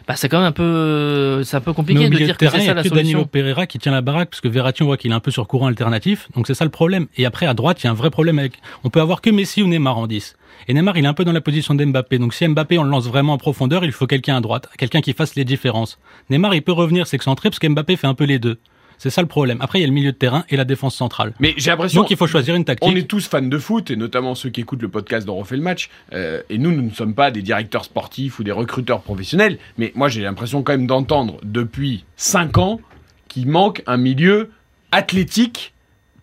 Bah, 0.07 0.15
c'est 0.15 0.29
quand 0.29 0.37
même 0.37 0.47
un 0.47 0.51
peu, 0.53 1.41
c'est 1.43 1.57
un 1.57 1.61
peu 1.61 1.73
compliqué 1.73 2.09
de 2.09 2.15
dire 2.15 2.27
de 2.29 2.33
que 2.33 2.49
c'est 2.49 2.61
ça 2.61 2.71
a 2.71 2.73
la 2.75 2.83
que 2.83 2.87
Danilo 2.87 3.19
solution. 3.19 3.25
Pereira 3.25 3.67
qui 3.67 3.77
tient 3.77 3.91
la 3.91 3.99
baraque, 3.99 4.29
parce 4.29 4.39
que 4.39 4.47
Verratti, 4.47 4.83
on 4.83 4.85
voit 4.85 4.95
qu'il 4.95 5.11
est 5.11 5.13
un 5.13 5.19
peu 5.19 5.31
sur 5.31 5.45
courant 5.47 5.67
alternatif. 5.67 6.29
Donc 6.33 6.47
c'est 6.47 6.53
ça 6.53 6.63
le 6.63 6.71
problème. 6.71 7.07
Et 7.17 7.25
après, 7.25 7.45
à 7.45 7.53
droite, 7.53 7.83
il 7.83 7.85
y 7.85 7.87
a 7.87 7.91
un 7.91 7.95
vrai 7.95 8.09
problème 8.09 8.39
avec. 8.39 8.53
On 8.85 8.89
peut 8.89 9.01
avoir 9.01 9.19
que 9.19 9.29
Messi 9.29 9.61
ou 9.61 9.67
Neymar 9.67 9.97
en 9.97 10.07
10. 10.07 10.37
Et 10.69 10.73
Neymar, 10.73 10.97
il 10.97 11.03
est 11.03 11.09
un 11.09 11.13
peu 11.13 11.25
dans 11.25 11.33
la 11.33 11.41
position 11.41 11.75
d'Mbappé. 11.75 12.19
Donc 12.19 12.33
si 12.33 12.47
Mbappé, 12.47 12.77
on 12.77 12.83
le 12.83 12.89
lance 12.89 13.05
vraiment 13.05 13.33
en 13.33 13.37
profondeur, 13.37 13.83
il 13.83 13.91
faut 13.91 14.07
quelqu'un 14.07 14.37
à 14.37 14.41
droite, 14.41 14.69
quelqu'un 14.77 15.01
qui 15.01 15.11
fasse 15.11 15.35
les 15.35 15.43
différences. 15.43 15.99
Neymar, 16.29 16.55
il 16.55 16.61
peut 16.61 16.71
revenir 16.71 17.05
s'excentrer, 17.05 17.49
parce 17.49 17.59
qu'Mbappé 17.59 17.97
fait 17.97 18.07
un 18.07 18.13
peu 18.13 18.23
les 18.23 18.39
deux. 18.39 18.57
C'est 18.97 19.09
ça 19.09 19.21
le 19.21 19.27
problème. 19.27 19.57
Après, 19.61 19.79
il 19.79 19.81
y 19.81 19.85
a 19.85 19.87
le 19.87 19.93
milieu 19.93 20.11
de 20.11 20.17
terrain 20.17 20.43
et 20.49 20.57
la 20.57 20.65
défense 20.65 20.95
centrale. 20.95 21.33
Mais 21.39 21.53
j'ai 21.57 21.69
l'impression. 21.71 22.01
Donc 22.01 22.11
il 22.11 22.17
faut 22.17 22.27
choisir 22.27 22.55
une 22.55 22.65
tactique. 22.65 22.89
On 22.89 22.95
est 22.95 23.07
tous 23.07 23.27
fans 23.27 23.41
de 23.41 23.57
foot, 23.57 23.91
et 23.91 23.95
notamment 23.95 24.35
ceux 24.35 24.49
qui 24.49 24.61
écoutent 24.61 24.81
le 24.81 24.89
podcast 24.89 25.27
dont 25.27 25.35
on 25.35 25.39
refait 25.39 25.55
le 25.57 25.61
match. 25.61 25.89
euh, 26.13 26.41
et 26.49 26.57
nous, 26.57 26.71
nous 26.71 26.81
ne 26.81 26.91
sommes 26.91 27.13
pas 27.13 27.31
des 27.31 27.41
directeurs 27.41 27.85
sportifs 27.85 28.39
ou 28.39 28.43
des 28.43 28.51
recruteurs 28.51 29.01
professionnels. 29.01 29.59
Mais 29.77 29.91
moi, 29.95 30.07
j'ai 30.09 30.21
l'impression 30.21 30.63
quand 30.63 30.73
même 30.73 30.87
d'entendre 30.87 31.37
depuis 31.43 32.05
5 32.15 32.57
ans 32.57 32.81
qu'il 33.27 33.47
manque 33.47 33.83
un 33.87 33.97
milieu 33.97 34.49
athlétique 34.91 35.73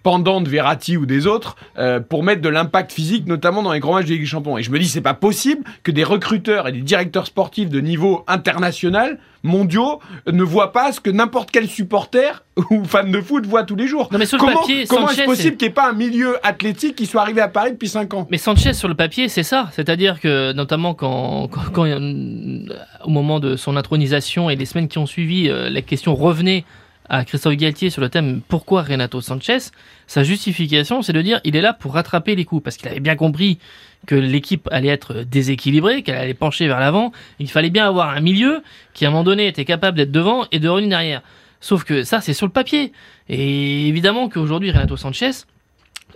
pendant 0.05 0.43
de 0.43 0.49
Verratti 0.49 0.97
ou 0.97 1.07
des 1.07 1.27
autres 1.27 1.57
euh, 1.79 1.99
pour 1.99 2.23
mettre 2.23 2.43
de 2.43 2.49
l'impact 2.49 2.93
physique 2.93 3.27
notamment 3.27 3.62
dans 3.62 3.73
les 3.73 3.81
grands 3.81 3.95
matchs 3.95 4.05
de 4.05 4.11
Ligue 4.11 4.21
des 4.21 4.27
Champions. 4.27 4.57
Et 4.57 4.62
je 4.62 4.71
me 4.71 4.79
dis 4.79 4.87
c'est 4.87 5.01
pas 5.01 5.14
possible 5.14 5.64
que 5.83 5.90
des 5.90 6.05
recruteurs 6.05 6.69
et 6.69 6.73
des 6.73 6.83
directeurs 6.83 7.27
sportifs 7.27 7.71
de 7.71 7.81
niveau 7.81 8.23
international 8.29 9.19
mondiaux 9.43 10.01
ne 10.31 10.43
voient 10.43 10.73
pas 10.73 10.93
ce 10.93 11.01
que 11.01 11.11
n'importe 11.11 11.51
quel 11.51 11.69
supporter 11.69 12.45
ou 12.71 12.85
fan 12.85 13.11
de 13.11 13.21
foot 13.21 13.47
voit 13.47 13.64
tous 13.64 13.77
les 13.77 13.87
jours. 13.87 14.09
Non, 14.12 14.19
mais 14.19 14.27
sur 14.27 14.38
le 14.38 14.45
comment 14.45 14.61
papier, 14.61 14.87
comment 14.87 15.09
est-ce 15.09 15.25
possible 15.25 15.57
qu'il 15.57 15.69
n'y 15.69 15.73
ait 15.73 15.75
pas 15.75 15.90
un 15.90 15.95
milieu 15.95 16.37
athlétique 16.47 16.97
qui 16.97 17.07
soit 17.07 17.23
arrivé 17.23 17.40
à 17.40 17.49
Paris 17.49 17.73
depuis 17.73 17.88
5 17.88 18.12
ans? 18.14 18.27
Mais 18.31 18.38
Sanchez 18.38 18.75
sur 18.75 18.88
le 18.88 18.95
papier, 18.95 19.29
c'est 19.29 19.43
ça. 19.43 19.69
C'est-à-dire 19.73 20.21
que 20.21 20.53
notamment 20.53 20.95
quand, 20.95 21.49
quand, 21.49 21.73
quand, 21.73 21.85
euh, 21.87 22.61
au 23.05 23.11
moment 23.11 23.40
de 23.40 23.57
son 23.57 23.77
intronisation 23.77 24.51
et 24.51 24.57
les 24.57 24.67
semaines 24.67 24.88
qui 24.88 24.99
ont 24.99 25.07
suivi, 25.07 25.49
euh, 25.49 25.71
la 25.71 25.83
question 25.83 26.14
revenait 26.14 26.64
à 27.09 27.25
Christophe 27.25 27.57
Galtier 27.57 27.90
sur 27.90 28.01
le 28.01 28.09
thème 28.09 28.40
pourquoi 28.47 28.83
Renato 28.83 29.21
Sanchez, 29.21 29.59
sa 30.07 30.23
justification 30.23 31.03
c'est 31.03 31.12
de 31.12 31.23
dire 31.23 31.40
il 31.45 31.57
est 31.57 31.61
là 31.61 31.73
pour 31.73 31.95
rattraper 31.95 32.35
les 32.35 32.45
coups 32.45 32.62
parce 32.62 32.77
qu'il 32.77 32.88
avait 32.88 33.01
bien 33.01 33.17
compris 33.17 33.59
que 34.07 34.14
l'équipe 34.14 34.69
allait 34.71 34.88
être 34.88 35.23
déséquilibrée, 35.23 36.03
qu'elle 36.03 36.17
allait 36.17 36.35
pencher 36.35 36.67
vers 36.67 36.81
l'avant, 36.81 37.12
qu'il 37.38 37.51
fallait 37.51 37.71
bien 37.71 37.87
avoir 37.87 38.11
un 38.11 38.21
milieu 38.21 38.62
qui 38.93 39.05
à 39.05 39.09
un 39.09 39.11
moment 39.11 39.25
donné 39.25 39.47
était 39.47 39.64
capable 39.64 39.97
d'être 39.97 40.12
devant 40.12 40.47
et 40.53 40.59
de 40.59 40.69
revenir 40.69 40.90
derrière. 40.90 41.23
Sauf 41.61 41.85
que 41.85 42.05
ça 42.05 42.21
c'est 42.21 42.35
sur 42.35 42.47
le 42.47 42.53
papier. 42.53 42.93
Et 43.29 43.88
évidemment 43.88 44.29
qu'aujourd'hui 44.29 44.71
Renato 44.71 44.97
Sanchez, 44.97 45.31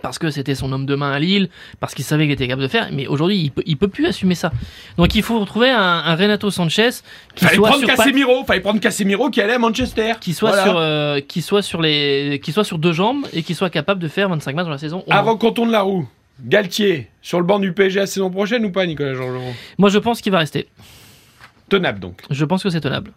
parce 0.01 0.17
que 0.19 0.29
c'était 0.29 0.55
son 0.55 0.71
homme 0.71 0.85
de 0.85 0.95
main 0.95 1.11
à 1.11 1.19
Lille, 1.19 1.49
parce 1.79 1.93
qu'il 1.93 2.05
savait 2.05 2.23
qu'il 2.23 2.31
était 2.33 2.47
capable 2.47 2.63
de 2.63 2.67
faire, 2.67 2.89
mais 2.91 3.07
aujourd'hui 3.07 3.37
il 3.37 3.51
peut, 3.51 3.63
il 3.65 3.77
peut 3.77 3.87
plus 3.87 4.05
assumer 4.05 4.35
ça. 4.35 4.51
Donc 4.97 5.13
il 5.15 5.23
faut 5.23 5.39
retrouver 5.39 5.69
un, 5.69 5.79
un 5.81 6.15
Renato 6.15 6.49
Sanchez 6.51 6.89
qui 7.35 7.45
Fallait 7.45 7.57
soit 7.57 7.67
prendre 7.69 7.85
sur 7.85 7.95
pa- 7.95 8.03
Casemiro, 8.03 8.43
fallait 8.45 8.61
prendre 8.61 8.79
Casemiro 8.79 9.29
qui 9.29 9.41
allait 9.41 9.53
à 9.53 9.59
Manchester. 9.59 10.13
qui 10.21 10.33
soit 10.33 10.49
Voilà. 10.49 10.63
sur 10.63 10.77
euh, 10.77 11.19
qui 11.19 11.41
soit 11.41 11.61
sur 11.61 11.81
les 11.81 12.39
qui 12.43 12.51
soit 12.51 12.63
sur 12.63 12.77
deux 12.77 12.93
jambes 12.93 13.25
et 13.33 13.43
qui 13.43 13.55
soit 13.55 13.69
capable 13.69 14.01
de 14.01 14.07
faire 14.07 14.29
25 14.29 14.55
matchs 14.55 14.65
dans 14.65 14.71
la 14.71 14.77
saison. 14.77 15.03
Avant 15.09 15.35
qu'on 15.37 15.51
tourne 15.51 15.71
la 15.71 15.81
roue, 15.81 16.07
Galtier 16.43 17.09
sur 17.21 17.39
le 17.39 17.45
banc 17.45 17.59
du 17.59 17.73
PSG 17.73 17.99
la 17.99 18.07
saison 18.07 18.29
prochaine 18.29 18.63
ou 18.65 18.71
pas 18.71 18.85
Nicolas 18.85 19.13
Georgerot? 19.13 19.53
Moi 19.77 19.89
je 19.89 19.97
pense 19.99 20.21
qu'il 20.21 20.31
va 20.31 20.39
rester. 20.39 20.67
Tenable 21.67 21.99
donc. 21.99 22.21
Je 22.29 22.45
pense 22.45 22.63
que 22.63 22.69
c'est 22.69 22.81
tenable. 22.81 23.11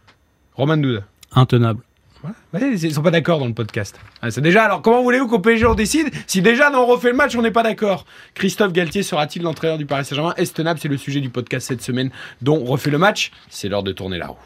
Roman 0.54 0.76
Douda. 0.76 1.00
Intenable. 1.34 1.82
Ouais, 2.24 2.61
ils 2.62 2.94
sont 2.94 3.02
pas 3.02 3.11
d'accord 3.11 3.40
dans 3.40 3.46
le 3.46 3.54
podcast. 3.54 3.98
Ah, 4.20 4.30
c'est 4.30 4.40
déjà 4.40 4.64
alors 4.64 4.80
comment 4.82 5.02
voulez-vous 5.02 5.26
qu'au 5.26 5.40
PSG 5.40 5.66
décide 5.76 6.11
si 6.26 6.40
déjà 6.40 6.70
dans 6.70 6.82
on 6.82 6.87
refait 6.87 7.11
le 7.11 7.16
match 7.16 7.35
on 7.35 7.42
n'est 7.42 7.50
pas 7.50 7.64
d'accord? 7.64 8.04
Christophe 8.35 8.72
Galtier 8.72 9.02
sera-t-il 9.02 9.42
l'entraîneur 9.42 9.78
du 9.78 9.87
Paris 9.87 10.04
Saint-Germain? 10.04 10.35
Est 10.37 10.54
tenable? 10.54 10.78
C'est 10.80 10.88
le 10.88 10.96
sujet 10.96 11.20
du 11.20 11.30
podcast 11.30 11.66
cette 11.66 11.82
semaine 11.82 12.11
dont 12.40 12.58
on 12.58 12.64
refait 12.64 12.90
le 12.90 12.98
match. 12.98 13.32
C'est 13.48 13.68
l'heure 13.68 13.82
de 13.82 13.92
tourner 13.92 14.18
la 14.18 14.28
roue. 14.28 14.37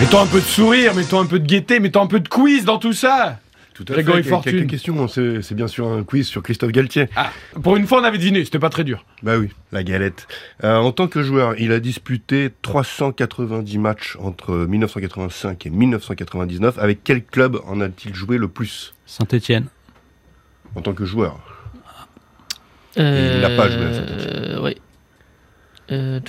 Mettons 0.00 0.20
un 0.20 0.26
peu 0.26 0.40
de 0.40 0.46
sourire, 0.46 0.94
mettons 0.94 1.20
un 1.20 1.26
peu 1.26 1.38
de 1.38 1.46
gaieté, 1.46 1.80
mettons 1.80 2.02
un 2.02 2.06
peu 2.06 2.20
de 2.20 2.28
quiz 2.28 2.64
dans 2.64 2.78
tout 2.78 2.92
ça. 2.92 3.38
Tout 3.76 3.84
à 3.92 4.22
Fortune. 4.22 4.66
Quelques 4.66 4.88
hein. 4.88 5.06
c'est 5.42 5.54
bien 5.54 5.68
sûr 5.68 5.86
un 5.86 6.02
quiz 6.02 6.26
sur 6.26 6.42
Christophe 6.42 6.72
Galtier. 6.72 7.08
Ah, 7.14 7.30
pour 7.62 7.76
une 7.76 7.86
fois, 7.86 8.00
on 8.00 8.04
avait 8.04 8.16
deviné, 8.16 8.42
c'était 8.42 8.58
pas 8.58 8.70
très 8.70 8.84
dur. 8.84 9.04
Bah 9.22 9.36
oui, 9.36 9.50
la 9.70 9.84
galette. 9.84 10.26
Euh, 10.64 10.76
en 10.76 10.92
tant 10.92 11.08
que 11.08 11.22
joueur, 11.22 11.54
il 11.58 11.72
a 11.72 11.80
disputé 11.80 12.50
390 12.62 13.76
matchs 13.76 14.16
entre 14.18 14.54
1985 14.54 15.66
et 15.66 15.70
1999. 15.70 16.78
Avec 16.78 17.00
quel 17.04 17.22
club 17.22 17.60
en 17.66 17.82
a-t-il 17.82 18.14
joué 18.14 18.38
le 18.38 18.48
plus? 18.48 18.94
Saint-Étienne. 19.04 19.66
En 20.74 20.80
tant 20.80 20.94
que 20.94 21.04
joueur. 21.04 21.38
Il 22.96 23.02
n'a 23.02 23.50
pas 23.50 23.68
joué 23.68 23.84
à 23.84 23.92
Saint-Étienne. 23.92 24.58
oui. 24.62 24.76
Euh, 25.92 26.20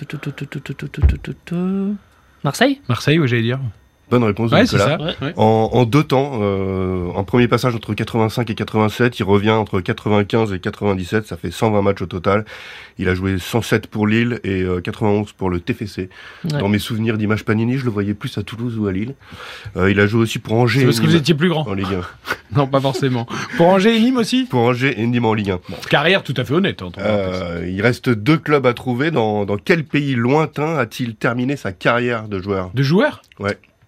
Marseille? 2.44 2.82
Marseille, 2.90 3.20
oui, 3.20 3.28
j'allais 3.30 3.42
dire. 3.42 3.60
Bonne 4.10 4.24
réponse 4.24 4.52
de 4.52 4.56
Ouais, 4.56 4.66
c'est 4.66 4.78
Nicolas. 4.78 4.98
ça. 4.98 5.04
Ouais. 5.04 5.16
Ouais. 5.28 5.34
En, 5.36 5.70
en 5.74 5.84
deux 5.86 6.04
temps, 6.04 6.40
euh, 6.42 7.08
en 7.14 7.24
premier 7.26 7.48
passage 7.50 7.76
entre 7.76 7.94
85 7.94 8.50
et 8.50 8.56
87, 8.56 9.20
il 9.20 9.24
revient 9.24 9.52
entre 9.52 9.82
95 9.82 10.54
et 10.54 10.60
97, 10.60 11.28
ça 11.28 11.36
fait 11.36 11.52
120 11.52 11.82
matchs 11.82 12.02
au 12.02 12.06
total. 12.06 12.46
Il 13.00 13.10
a 13.10 13.16
joué 13.16 13.38
107 13.38 13.88
pour 13.88 14.08
Lille 14.08 14.40
et 14.46 14.62
euh, 14.64 14.80
91 14.80 15.34
pour 15.34 15.50
le 15.50 15.60
TFC. 15.60 16.10
Ouais. 16.46 16.60
Dans 16.60 16.70
mes 16.70 16.80
souvenirs 16.80 17.18
d'image 17.18 17.44
Panini, 17.44 17.78
je 17.78 17.84
le 17.86 17.92
voyais 17.92 18.14
plus 18.14 18.38
à 18.38 18.44
Toulouse 18.44 18.78
ou 18.80 18.88
à 18.88 18.92
Lille. 18.94 19.14
Euh, 19.76 19.92
il 19.92 20.00
a 20.00 20.08
joué 20.08 20.22
aussi 20.22 20.40
pour 20.40 20.54
Angers 20.54 20.86
parce 20.86 21.00
que 21.02 21.06
vous 21.06 21.16
étiez 21.16 21.34
plus 21.36 21.50
grand. 21.50 21.68
en 21.68 21.74
Ligue 21.74 21.88
1. 21.94 22.02
Non, 22.56 22.66
pas 22.66 22.80
forcément. 22.80 23.28
Pour 23.58 23.68
Angers 23.68 23.98
et 23.98 24.00
Nîmes 24.00 24.16
aussi? 24.16 24.46
Pour 24.46 24.62
Angers 24.62 24.98
et 25.02 25.06
Nîmes 25.06 25.26
en 25.26 25.34
Ligue 25.34 25.52
1. 25.52 25.56
Bon, 25.68 25.76
carrière 25.90 26.24
tout 26.24 26.34
à 26.38 26.46
fait 26.46 26.54
honnête. 26.54 26.82
entre 26.82 26.98
parenthèses. 27.02 27.42
Euh, 27.44 27.70
il 27.70 27.82
reste 27.82 28.08
deux 28.10 28.38
clubs 28.38 28.66
à 28.66 28.74
trouver. 28.74 29.12
Dans, 29.12 29.44
dans 29.46 29.58
quel 29.58 29.84
pays 29.84 30.16
lointain 30.16 30.78
a-t-il 30.78 31.16
terminé 31.16 31.58
sa 31.58 31.74
carrière 31.74 32.30
de 32.30 32.40
joueur? 32.40 32.72
De 32.74 32.84
joueurs 32.84 33.22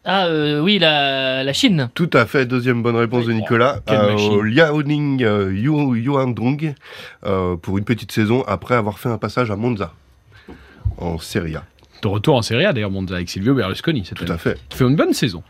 Ah 0.05 0.25
euh, 0.27 0.61
oui, 0.61 0.79
la, 0.79 1.43
la 1.43 1.53
Chine. 1.53 1.89
Tout 1.93 2.09
à 2.13 2.25
fait, 2.25 2.45
deuxième 2.45 2.81
bonne 2.81 2.95
réponse 2.95 3.25
de 3.25 3.33
Nicolas. 3.33 3.79
Euh, 3.89 4.13
au 4.17 4.41
Liaoning 4.41 5.23
euh, 5.23 5.53
Yu- 5.53 5.97
Yuandong 6.01 6.73
euh, 7.25 7.55
pour 7.57 7.77
une 7.77 7.83
petite 7.83 8.11
saison 8.11 8.43
après 8.47 8.75
avoir 8.75 8.97
fait 8.97 9.09
un 9.09 9.17
passage 9.17 9.51
à 9.51 9.55
Monza 9.55 9.93
en 10.97 11.17
Serie 11.19 11.55
A. 11.57 11.63
De 12.01 12.07
retour 12.07 12.35
en 12.37 12.41
Serie 12.41 12.65
A 12.65 12.71
d'ailleurs, 12.73 12.91
Monza 12.91 13.15
avec 13.15 13.29
Silvio 13.29 13.53
Berlusconi. 13.53 14.05
Cette 14.05 14.17
Tout 14.17 14.23
année. 14.23 14.33
à 14.33 14.37
fait. 14.37 14.57
Fait 14.73 14.85
une 14.85 14.95
bonne 14.95 15.13
saison. 15.13 15.43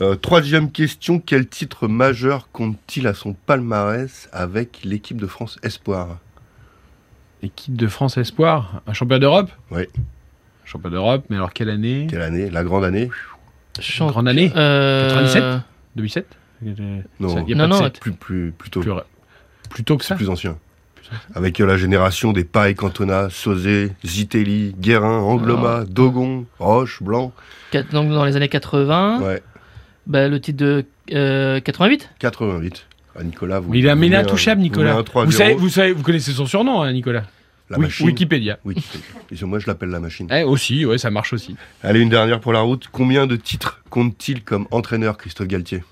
Euh, 0.00 0.16
troisième 0.16 0.72
question, 0.72 1.20
quel 1.20 1.46
titre 1.46 1.86
majeur 1.86 2.48
compte-t-il 2.52 3.06
à 3.06 3.14
son 3.14 3.34
palmarès 3.34 4.28
avec 4.32 4.80
l'équipe 4.82 5.16
de 5.20 5.28
France 5.28 5.58
Espoir? 5.62 6.18
Équipe 7.44 7.76
de 7.76 7.86
France 7.86 8.16
Espoir, 8.18 8.82
un 8.88 8.92
champion 8.92 9.18
d'Europe? 9.18 9.50
Oui. 9.70 9.82
Champion 10.64 10.90
d'Europe, 10.90 11.24
mais 11.30 11.36
alors 11.36 11.52
quelle 11.52 11.70
année? 11.70 12.08
Quelle 12.10 12.22
année? 12.22 12.50
La 12.50 12.64
grande 12.64 12.84
année? 12.84 13.08
Champ- 13.80 14.08
Grande 14.08 14.28
année 14.28 14.52
Euh, 14.56 15.08
97 15.08 15.44
2007 15.96 16.26
Non. 16.62 17.02
A 17.20 17.26
Non, 17.28 17.34
pas 17.34 17.40
de 17.42 17.54
non. 17.66 17.90
Plus, 18.00 18.12
plus, 18.12 18.52
plutôt, 18.56 18.80
Plus, 18.80 18.92
plus 19.70 19.84
tôt 19.84 19.96
que 19.96 20.04
ça 20.04 20.14
plus 20.14 20.28
ancien. 20.28 20.56
Avec 21.34 21.60
euh, 21.60 21.66
la 21.66 21.76
génération 21.76 22.32
des 22.32 22.44
Paille 22.44 22.74
Cantona, 22.74 23.28
Sauzé, 23.30 23.92
Zitelli, 24.06 24.74
Guérin, 24.78 25.18
Angloma, 25.18 25.84
Dogon, 25.86 26.46
Roche, 26.58 27.02
Blanc. 27.02 27.32
Donc 27.92 28.08
dans 28.08 28.24
les 28.24 28.36
années 28.36 28.48
80, 28.48 29.20
Ouais, 29.20 29.42
bah, 30.06 30.28
le 30.28 30.40
titre 30.40 30.58
de 30.64 30.84
euh, 31.12 31.60
88 31.60 32.10
88. 32.18 32.86
Ah, 33.16 33.22
Nicolas, 33.22 33.60
vous. 33.60 33.74
Il 33.74 33.86
est, 33.86 33.94
mais 33.94 34.06
il 34.08 34.12
est 34.12 34.16
intouchable, 34.16 34.60
Nicolas. 34.60 34.92
Vous, 34.92 34.98
mettez 34.98 35.10
un 35.18 35.22
3-0. 35.22 35.24
Vous 35.26 35.32
savez, 35.32 35.54
vous 35.54 35.68
savez, 35.68 35.92
vous 35.92 36.02
connaissez 36.02 36.32
son 36.32 36.46
surnom, 36.46 36.82
hein, 36.82 36.92
Nicolas 36.92 37.24
La 37.74 37.78
Wik- 37.78 37.82
machine. 37.86 38.06
Wikipédia. 38.06 38.58
Wikipédia. 38.64 39.06
Et 39.30 39.44
moi, 39.44 39.58
je 39.58 39.66
l'appelle 39.66 39.90
la 39.90 40.00
machine. 40.00 40.28
Eh, 40.32 40.42
aussi, 40.42 40.84
ouais, 40.86 40.98
ça 40.98 41.10
marche 41.10 41.32
aussi. 41.32 41.56
Allez, 41.82 42.00
une 42.00 42.08
dernière 42.08 42.40
pour 42.40 42.52
la 42.52 42.60
route. 42.60 42.88
Combien 42.90 43.26
de 43.26 43.36
titres 43.36 43.82
compte-t-il 43.90 44.42
comme 44.42 44.66
entraîneur, 44.70 45.16
Christophe 45.18 45.48
Galtier, 45.48 45.82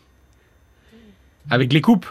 Avec 1.50 1.72
les 1.72 1.80
coupes 1.80 2.06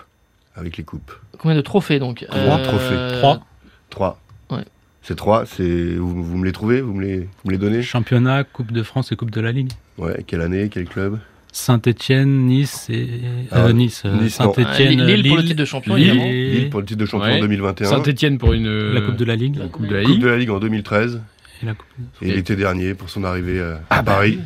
avec 0.55 0.75
les 0.75 0.83
coupes 0.83 1.13
Combien 1.37 1.55
de 1.55 1.61
trophées 1.61 1.97
donc 1.99 2.25
Trois 2.29 2.59
trophées. 2.59 3.17
Trois. 3.19 3.45
Trois. 3.89 4.19
Ouais. 4.49 4.65
C'est 5.01 5.15
trois. 5.15 5.45
C'est 5.45 5.95
vous, 5.95 6.21
vous 6.23 6.37
me 6.37 6.45
les 6.45 6.51
trouvez 6.51 6.81
Vous 6.81 6.93
me 6.93 7.01
les, 7.01 7.19
vous 7.19 7.27
me 7.45 7.51
les 7.51 7.57
donnez? 7.57 7.81
Championnat, 7.81 8.43
Coupe 8.43 8.73
de 8.73 8.83
France 8.83 9.13
et 9.13 9.15
Coupe 9.15 9.31
de 9.31 9.39
la 9.39 9.53
Ligue. 9.53 9.71
Ouais. 9.97 10.23
Quelle 10.27 10.41
année 10.41 10.67
Quel 10.69 10.85
club? 10.85 11.19
Saint-Etienne, 11.51 12.45
Nice 12.47 12.87
et 12.89 13.07
Ah, 13.51 13.65
euh, 13.65 13.73
Nice. 13.73 14.03
euh, 14.05 14.13
Nice, 14.21 14.39
non. 14.39 14.53
Saint-Etienne, 14.53 15.01
Ah, 15.01 15.05
Lille 15.05 15.27
pour 15.27 15.35
le 15.35 15.41
Lille, 15.41 15.49
titre 15.49 15.59
de 15.59 15.65
champion, 15.65 15.95
Lille 15.95 16.21
et 16.21 16.51
Lille 16.51 16.69
pour 16.69 16.79
le 16.79 16.85
titre 16.85 16.99
de 16.99 17.05
champion 17.05 17.27
Ouais. 17.27 17.37
en 17.37 17.41
2021. 17.41 17.89
Saint-Etienne 17.89 18.37
pour 18.37 18.53
une. 18.53 18.67
euh, 18.67 18.93
la 18.93 19.01
Coupe 19.01 19.17
de 19.17 19.25
la 19.25 19.35
Ligue. 19.35 19.57
la 19.57 19.67
Coupe 19.67 19.85
de 19.87 19.95
la 19.95 20.01
Coupe 20.03 20.11
Ligue. 20.11 20.21
de 20.21 20.27
la 20.27 20.37
Ligue 20.37 20.49
en 20.49 20.59
2013. 20.59 21.21
Et 21.61 21.65
la 21.65 21.73
coupe- 21.73 21.85
Et 22.21 22.29
Ok. 22.29 22.35
l'été 22.35 22.55
dernier, 22.55 22.93
pour 22.93 23.09
son 23.09 23.23
arrivée 23.23 23.59
euh, 23.59 23.75
Ah 23.89 23.99
à 23.99 24.01
bah 24.01 24.13
Paris, 24.13 24.39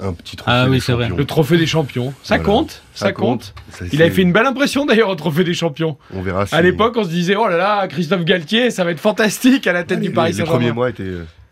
un 0.00 0.12
petit 0.12 0.36
trophée 0.36 0.52
Ah 0.54 0.66
oui, 0.68 0.76
des 0.76 0.80
c'est 0.80 0.92
vrai. 0.92 1.04
champions. 1.04 1.16
Le 1.16 1.24
trophée 1.24 1.56
des 1.56 1.66
champions. 1.66 2.12
Ça 2.22 2.36
Voilà. 2.36 2.44
compte 2.44 2.82
Ça, 2.94 3.12
compte. 3.12 3.54
Ça, 3.70 3.84
Il 3.92 4.02
avait 4.02 4.10
fait 4.10 4.22
une 4.22 4.32
belle 4.32 4.46
impression 4.46 4.84
d'ailleurs 4.84 5.08
au 5.08 5.14
trophée 5.14 5.44
des 5.44 5.54
champions. 5.54 5.96
On 6.14 6.20
verra 6.22 6.46
si... 6.46 6.54
À 6.54 6.60
l'époque, 6.60 6.94
on 6.98 7.04
se 7.04 7.08
disait, 7.08 7.34
oh 7.34 7.48
là 7.48 7.56
là, 7.56 7.88
Christophe 7.88 8.24
Galtier, 8.24 8.70
ça 8.70 8.84
va 8.84 8.90
être 8.90 9.00
fantastique 9.00 9.66
à 9.66 9.72
la 9.72 9.84
tête 9.84 10.00
du 10.00 10.10
Paris 10.10 10.32
les 10.34 10.44
premiers 10.44 10.50
Saint-Germain. 10.68 10.74
mois 10.74 10.90
étaient, 10.90 11.04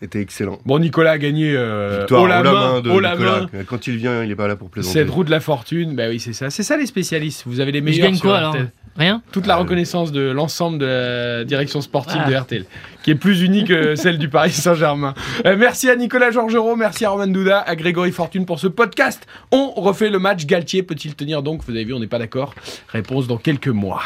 euh, 0.02 0.04
étaient 0.04 0.20
excellents. 0.20 0.58
Bon, 0.66 0.78
Nicolas 0.78 1.12
a 1.12 1.18
gagné 1.18 1.52
euh, 1.56 1.98
Victoire 2.00 2.22
haut 2.22 2.26
la 2.26 2.42
main, 2.42 2.80
de 2.80 2.88
Nicolas. 2.88 3.16
main. 3.16 3.48
Quand 3.66 3.86
il 3.86 3.96
vient, 3.96 4.22
il 4.24 4.30
est 4.30 4.36
pas 4.36 4.48
là 4.48 4.56
pour 4.56 4.70
plaisanter. 4.70 4.98
Cette 4.98 5.10
roue 5.10 5.24
de 5.24 5.30
la 5.30 5.40
fortune, 5.40 5.94
bah 5.94 6.04
oui, 6.08 6.20
c'est 6.20 6.32
ça. 6.32 6.50
C'est 6.50 6.62
ça 6.62 6.76
les 6.76 6.86
spécialistes. 6.86 7.42
Vous 7.46 7.60
avez 7.60 7.72
les 7.72 7.80
Mais 7.80 7.92
je 7.92 7.96
meilleurs 7.98 8.10
gagne 8.10 8.16
sur 8.18 8.28
quoi 8.28 8.38
alors? 8.38 8.50
RTL. 8.54 8.70
Rien? 8.96 9.22
Toute 9.30 9.46
la 9.46 9.54
Ah, 9.54 9.58
reconnaissance 9.58 10.10
de 10.10 10.20
l'ensemble 10.30 10.78
de 10.78 10.84
la 10.84 11.44
direction 11.44 11.80
sportive 11.80 12.20
Ah. 12.24 12.28
de 12.30 12.34
RTL, 12.34 12.64
qui 13.04 13.12
est 13.12 13.14
plus 13.14 13.40
unique 13.42 13.68
que 13.68 13.94
celle 13.94 14.18
du 14.18 14.28
Paris 14.28 14.50
Saint-Germain. 14.50 15.14
Euh, 15.46 15.56
merci 15.56 15.88
à 15.88 15.94
Nicolas 15.96 16.32
Georgerot, 16.32 16.74
merci 16.76 17.04
à 17.04 17.10
Roman 17.10 17.28
Douda, 17.28 17.60
à 17.60 17.76
Grégory 17.76 18.10
Fortune 18.10 18.46
pour 18.46 18.58
ce 18.58 18.66
podcast. 18.66 19.26
On 19.52 19.70
refait 19.70 20.10
le 20.10 20.18
match. 20.18 20.44
Galtier 20.44 20.82
peut-il 20.82 21.14
tenir 21.14 21.42
donc? 21.42 21.62
Vous 21.64 21.70
avez 21.70 21.84
vu, 21.84 21.94
on 21.94 22.00
n'est 22.00 22.08
pas 22.08 22.18
d'accord. 22.18 22.54
Réponse 22.88 23.28
dans 23.28 23.36
quelques 23.38 23.68
mois. 23.68 24.02